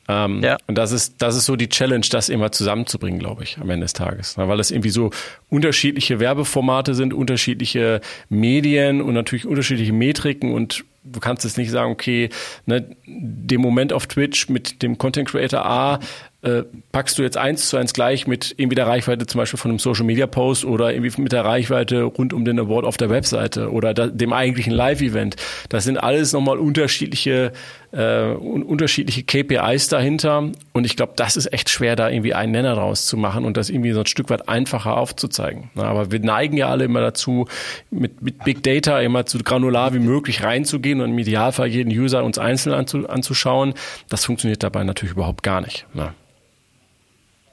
[0.08, 0.58] Ähm, ja.
[0.66, 3.84] Und das ist, das ist so die Challenge, das immer zusammenzubringen, glaube ich, am Ende
[3.84, 4.36] des Tages.
[4.36, 5.10] weil es irgendwie so
[5.48, 11.92] unterschiedliche Werbeformate sind, unterschiedliche Medien und natürlich unterschiedliche Metriken und du kannst jetzt nicht sagen,
[11.92, 12.30] okay,
[12.66, 16.00] ne, dem Moment auf Twitch mit dem Content Creator A
[16.44, 19.70] äh, packst du jetzt eins zu eins gleich mit irgendwie der Reichweite zum Beispiel von
[19.70, 23.08] einem Social Media Post oder irgendwie mit der Reichweite rund um den Award auf der
[23.08, 25.36] Webseite oder da, dem eigentlichen Live-Event.
[25.70, 27.52] Das sind alles nochmal unterschiedliche
[27.92, 32.74] äh, unterschiedliche KPIs dahinter und ich glaube, das ist echt schwer, da irgendwie einen Nenner
[32.74, 35.70] draus zu machen und das irgendwie so ein Stück weit einfacher aufzuzeigen.
[35.76, 37.46] Aber wir neigen ja alle immer dazu,
[37.90, 42.24] mit, mit Big Data immer so granular wie möglich reinzugehen und im Idealfall jeden User
[42.24, 43.74] uns einzeln anzu, anzuschauen.
[44.08, 45.86] Das funktioniert dabei natürlich überhaupt gar nicht.
[45.94, 46.14] Na.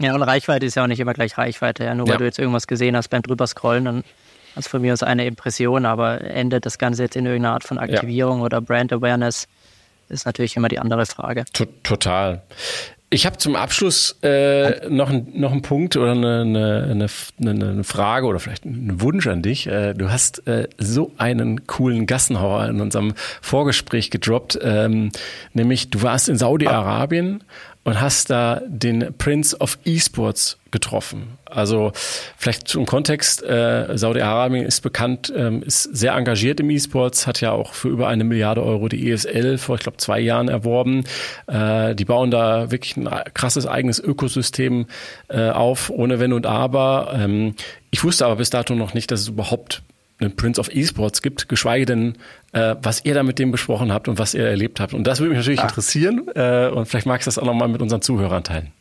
[0.02, 1.84] Ja, und Reichweite ist ja auch nicht immer gleich Reichweite.
[1.84, 1.96] Ja?
[1.96, 2.18] Nur weil ja.
[2.18, 4.04] du jetzt irgendwas gesehen hast beim drüber scrollen, dann
[4.56, 7.64] hast du von mir aus eine Impression, aber endet das Ganze jetzt in irgendeiner Art
[7.64, 8.46] von Aktivierung ja.
[8.46, 9.48] oder Brand Awareness,
[10.10, 11.46] ist natürlich immer die andere Frage.
[11.84, 12.42] Total.
[13.14, 16.42] Ich habe zum Abschluss äh, noch, noch einen Punkt oder eine,
[16.90, 17.08] eine,
[17.42, 19.68] eine, eine Frage oder vielleicht einen Wunsch an dich.
[19.68, 25.12] Äh, du hast äh, so einen coolen Gassenhauer in unserem Vorgespräch gedroppt, ähm,
[25.52, 27.44] nämlich du warst in Saudi-Arabien
[27.84, 31.38] und hast da den Prince of Esports getroffen.
[31.46, 31.91] Also
[32.38, 37.52] vielleicht zum Kontext, äh, Saudi-Arabien ist bekannt, ähm, ist sehr engagiert im E-Sports, hat ja
[37.52, 41.04] auch für über eine Milliarde Euro die ESL vor, ich glaube, zwei Jahren erworben.
[41.48, 44.86] Äh, die bauen da wirklich ein krasses eigenes Ökosystem
[45.28, 47.12] äh, auf, ohne Wenn und Aber.
[47.15, 47.56] Ähm,
[47.89, 49.84] ich wusste aber bis dato noch nicht, dass es überhaupt
[50.22, 52.18] einen Prince of Esports gibt, geschweige denn,
[52.54, 54.94] äh, was ihr da mit dem besprochen habt und was ihr erlebt habt.
[54.94, 55.68] Und das würde mich natürlich ja.
[55.68, 58.72] interessieren äh, und vielleicht magst du das auch nochmal mit unseren Zuhörern teilen.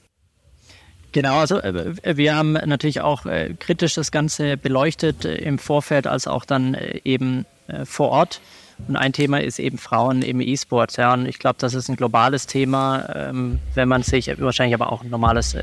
[1.12, 6.06] Genau, also äh, wir haben natürlich auch äh, kritisch das Ganze beleuchtet äh, im Vorfeld
[6.06, 7.46] als auch dann äh, eben
[7.84, 8.40] vor Ort.
[8.88, 10.96] Und ein Thema ist eben Frauen im E-Sport.
[10.96, 14.90] Ja, und ich glaube, das ist ein globales Thema, ähm, wenn man sich, wahrscheinlich aber
[14.90, 15.56] auch ein normales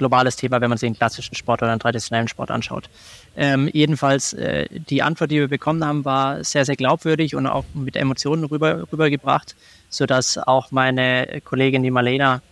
[0.00, 2.90] globales Thema, wenn man sich einen klassischen Sport oder einen traditionellen Sport anschaut.
[3.36, 7.64] Ähm, jedenfalls, äh, die Antwort, die wir bekommen haben, war sehr, sehr glaubwürdig und auch
[7.74, 9.54] mit Emotionen rüber, rübergebracht,
[9.88, 12.42] sodass auch meine Kollegin, die Marlena,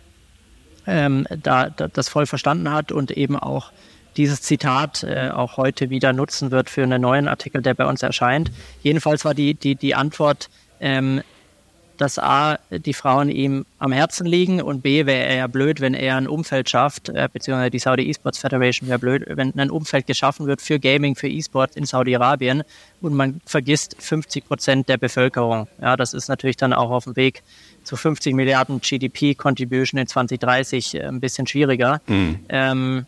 [0.87, 3.73] ähm, da, da, das voll verstanden hat und eben auch
[4.17, 8.03] dieses Zitat äh, auch heute wieder nutzen wird für einen neuen Artikel, der bei uns
[8.03, 8.51] erscheint.
[8.83, 11.23] Jedenfalls war die, die, die Antwort, ähm,
[11.99, 15.95] dass A, die Frauen ihm am Herzen liegen und B, wäre er ja blöd, wenn
[15.95, 20.07] er ein Umfeld schafft, äh, beziehungsweise die Saudi Esports Federation wäre blöd, wenn ein Umfeld
[20.07, 22.63] geschaffen wird für Gaming, für Esports in Saudi-Arabien
[23.01, 25.69] und man vergisst 50 Prozent der Bevölkerung.
[25.81, 27.43] Ja, das ist natürlich dann auch auf dem Weg
[27.83, 32.01] zu 50 Milliarden GDP-Contribution in 2030 äh, ein bisschen schwieriger.
[32.07, 32.41] Mhm.
[32.49, 33.07] Ähm,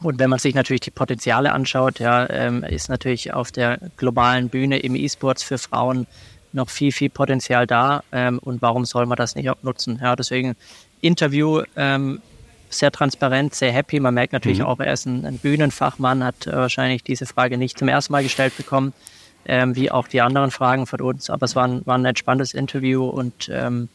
[0.00, 4.48] und wenn man sich natürlich die Potenziale anschaut, ja, ähm, ist natürlich auf der globalen
[4.48, 6.06] Bühne im E-Sports für Frauen
[6.52, 8.02] noch viel, viel Potenzial da.
[8.12, 9.98] Ähm, und warum soll man das nicht auch nutzen?
[10.02, 10.56] Ja, deswegen
[11.00, 12.20] Interview ähm,
[12.70, 14.00] sehr transparent, sehr happy.
[14.00, 14.66] Man merkt natürlich mhm.
[14.66, 18.22] auch, er ist ein, ein Bühnenfachmann, hat äh, wahrscheinlich diese Frage nicht zum ersten Mal
[18.22, 18.92] gestellt bekommen,
[19.46, 21.30] ähm, wie auch die anderen Fragen von uns.
[21.30, 23.88] Aber es war ein, war ein entspanntes Interview und ähm,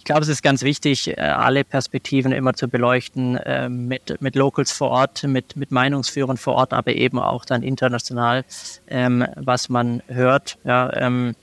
[0.00, 4.34] ich glaube, es ist ganz wichtig, äh, alle Perspektiven immer zu beleuchten, äh, mit, mit
[4.34, 8.46] Locals vor Ort, mit, mit Meinungsführern vor Ort, aber eben auch dann international,
[8.88, 10.56] ähm, was man hört.
[10.64, 11.34] Ja, ähm,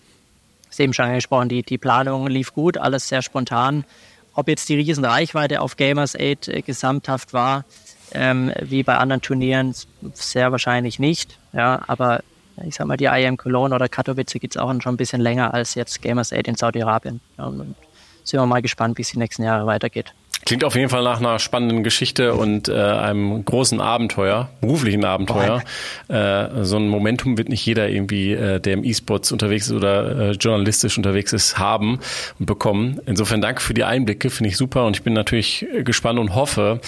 [0.69, 3.85] ist eben schon angesprochen, die, die Planung lief gut, alles sehr spontan.
[4.33, 7.65] Ob jetzt die Riesenreichweite auf Gamers Aid äh, gesamthaft war,
[8.11, 9.73] ähm, wie bei anderen Turnieren,
[10.13, 11.39] sehr wahrscheinlich nicht.
[11.53, 12.21] Ja, aber
[12.65, 15.53] ich sag mal, die IM Cologne oder Katowice gibt es auch schon ein bisschen länger
[15.53, 17.21] als jetzt Gamers Aid in Saudi-Arabien.
[17.37, 20.13] Ja, sind wir mal gespannt, wie es die nächsten Jahre weitergeht.
[20.47, 25.61] Klingt auf jeden Fall nach einer spannenden Geschichte und äh, einem großen Abenteuer, beruflichen Abenteuer.
[26.07, 30.29] Äh, so ein Momentum wird nicht jeder irgendwie, äh, der im E-Sports unterwegs ist oder
[30.29, 31.99] äh, journalistisch unterwegs ist, haben
[32.39, 33.01] und bekommen.
[33.05, 36.79] Insofern danke für die Einblicke, finde ich super und ich bin natürlich gespannt und hoffe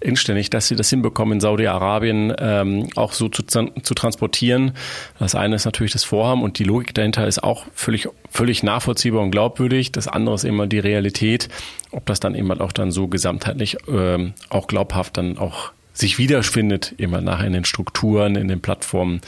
[0.00, 4.72] inständig, dass sie das hinbekommen, in Saudi-Arabien ähm, auch so zu, zu transportieren.
[5.20, 9.22] Das eine ist natürlich das Vorhaben und die Logik dahinter ist auch völlig, völlig nachvollziehbar
[9.22, 9.92] und glaubwürdig.
[9.92, 11.48] Das andere ist immer die Realität
[11.94, 16.18] ob das dann eben halt auch dann so gesamtheitlich ähm, auch glaubhaft dann auch sich
[16.18, 19.20] wiederfindet, immer nachher in den Strukturen, in den Plattformen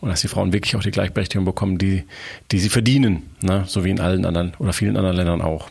[0.00, 2.04] und dass die Frauen wirklich auch die Gleichberechtigung bekommen, die,
[2.52, 3.64] die sie verdienen, ne?
[3.66, 5.68] so wie in allen anderen oder vielen anderen Ländern auch.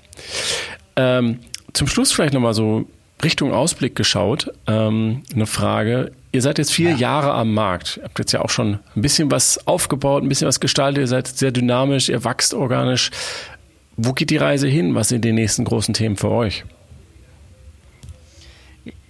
[0.97, 1.39] Ähm,
[1.71, 2.85] zum Schluss vielleicht nochmal so
[3.23, 6.11] Richtung Ausblick geschaut, ähm, eine Frage.
[6.31, 6.97] Ihr seid jetzt vier ja.
[6.97, 7.97] Jahre am Markt.
[7.97, 11.01] Ihr habt jetzt ja auch schon ein bisschen was aufgebaut, ein bisschen was gestaltet.
[11.01, 13.11] Ihr seid sehr dynamisch, ihr wächst organisch.
[13.97, 14.95] Wo geht die Reise hin?
[14.95, 16.63] Was sind die nächsten großen Themen für euch?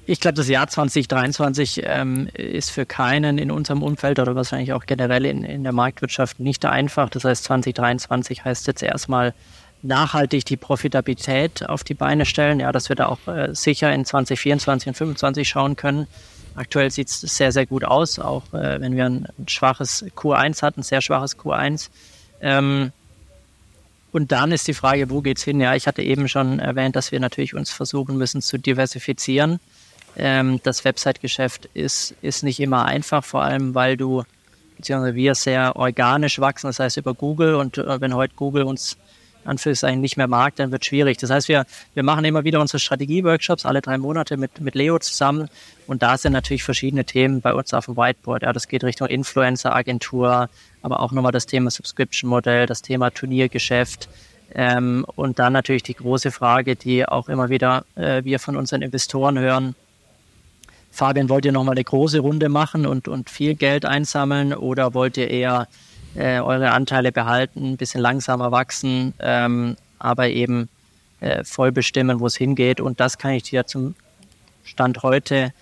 [0.08, 4.86] Ich glaube, das Jahr 2023 ähm, ist für keinen in unserem Umfeld oder wahrscheinlich auch
[4.86, 7.10] generell in, in der Marktwirtschaft nicht einfach.
[7.10, 9.34] Das heißt, 2023 heißt jetzt erstmal
[9.84, 12.60] nachhaltig die Profitabilität auf die Beine stellen.
[12.60, 16.08] Ja, dass wir da auch äh, sicher in 2024 und 2025 schauen können.
[16.56, 20.82] Aktuell sieht es sehr, sehr gut aus, auch äh, wenn wir ein, schwaches Q1 hatten,
[20.82, 21.90] ein sehr schwaches Q1.
[22.42, 22.92] Ähm,
[24.12, 25.62] und dann ist die Frage, wo geht's hin?
[25.62, 29.62] Ja, ich hatte eben schon erwähnt, dass wir natürlich uns versuchen müssen zu diversifizieren.
[30.18, 34.24] Ähm, das Website-Geschäft ist, ist nicht immer einfach, vor allem weil du,
[34.76, 37.56] beziehungsweise wir sehr organisch wachsen, das heißt über Google.
[37.56, 38.98] Und äh, wenn heute Google uns
[39.46, 41.18] Anführungszeichen nicht mehr mag, dann wird schwierig.
[41.18, 45.00] Das heißt, wir, wir machen immer wieder unsere Strategie-Workshops alle drei Monate mit, mit Leo
[45.00, 45.50] zusammen.
[45.88, 48.44] Und da sind natürlich verschiedene Themen bei uns auf dem Whiteboard.
[48.44, 50.50] Ja, das geht Richtung Influencer-Agentur,
[50.82, 54.10] aber auch nochmal das Thema Subscription-Modell, das Thema Turniergeschäft.
[54.54, 58.82] Ähm, und dann natürlich die große Frage, die auch immer wieder äh, wir von unseren
[58.82, 59.76] Investoren hören.
[60.92, 65.16] Fabian, wollt ihr nochmal eine große Runde machen und, und viel Geld einsammeln oder wollt
[65.16, 65.68] ihr eher
[66.16, 70.70] äh, eure Anteile behalten, ein bisschen langsamer wachsen, ähm, aber eben
[71.20, 72.82] äh, voll bestimmen, wo es hingeht?
[72.82, 73.96] Und das kann ich dir zum
[74.64, 75.54] Stand heute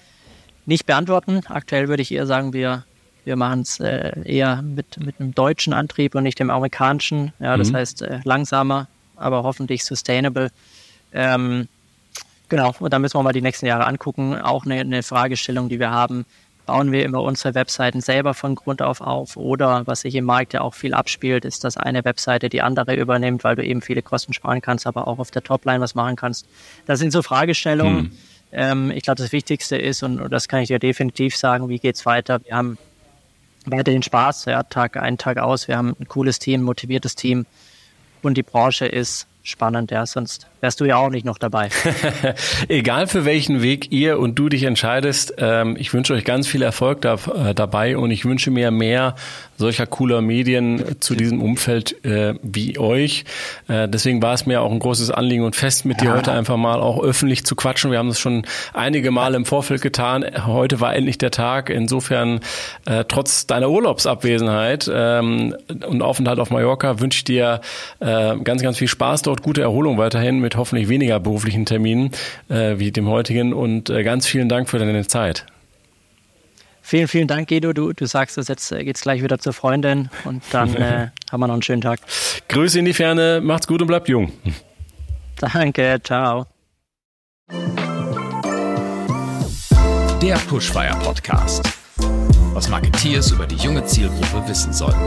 [0.66, 1.42] nicht beantworten.
[1.48, 2.84] Aktuell würde ich eher sagen, wir
[3.30, 7.32] wir machen es äh, eher mit, mit einem deutschen Antrieb und nicht dem amerikanischen.
[7.40, 7.76] Ja, das mhm.
[7.76, 10.50] heißt äh, langsamer, aber hoffentlich sustainable.
[11.14, 11.68] Ähm,
[12.48, 14.36] genau, und da müssen wir mal die nächsten Jahre angucken.
[14.36, 16.26] Auch eine, eine Fragestellung, die wir haben.
[16.70, 20.54] Bauen wir immer unsere Webseiten selber von Grund auf auf oder was sich im Markt
[20.54, 24.04] ja auch viel abspielt, ist, dass eine Webseite die andere übernimmt, weil du eben viele
[24.04, 26.46] Kosten sparen kannst, aber auch auf der Topline was machen kannst.
[26.86, 28.04] Das sind so Fragestellungen.
[28.04, 28.12] Mhm.
[28.52, 31.80] Ähm, ich glaube, das Wichtigste ist, und, und das kann ich dir definitiv sagen, wie
[31.80, 32.40] geht's weiter?
[32.46, 32.78] Wir haben
[33.66, 35.68] weiterhin Spaß, ja, Tag ein, Tag aus.
[35.68, 37.48] Wir haben ein cooles Team, motiviertes Team
[38.22, 41.70] und die Branche ist spannend, ja, sonst wärst du ja auch nicht noch dabei.
[42.68, 46.62] Egal für welchen Weg ihr und du dich entscheidest, ähm, ich wünsche euch ganz viel
[46.62, 49.16] Erfolg da, äh, dabei und ich wünsche mir mehr
[49.58, 53.26] solcher cooler Medien zu diesem Umfeld äh, wie euch.
[53.68, 56.56] Äh, deswegen war es mir auch ein großes Anliegen und Fest mit dir heute einfach
[56.56, 57.92] mal auch öffentlich zu quatschen.
[57.92, 60.26] Wir haben das schon einige Male im Vorfeld getan.
[60.46, 61.70] Heute war endlich der Tag.
[61.70, 62.40] Insofern,
[62.86, 65.56] äh, trotz deiner Urlaubsabwesenheit ähm,
[65.88, 67.60] und Aufenthalt auf Mallorca, wünsche ich dir
[68.00, 72.12] äh, ganz, ganz viel Spaß dort, gute Erholung weiterhin mit hoffentlich weniger beruflichen Terminen
[72.50, 75.46] äh, wie dem heutigen und äh, ganz vielen Dank für deine Zeit.
[76.82, 77.72] Vielen, vielen Dank, Guido.
[77.72, 81.40] Du, du sagst es, jetzt äh, geht's gleich wieder zur Freundin und dann äh, haben
[81.40, 82.00] wir noch einen schönen Tag.
[82.48, 84.32] Grüße in die Ferne, macht's gut und bleibt jung.
[85.40, 86.48] Danke, ciao.
[90.22, 91.62] Der Pushfire Podcast.
[92.54, 95.00] Was Marketeers über die junge Zielgruppe wissen sollten.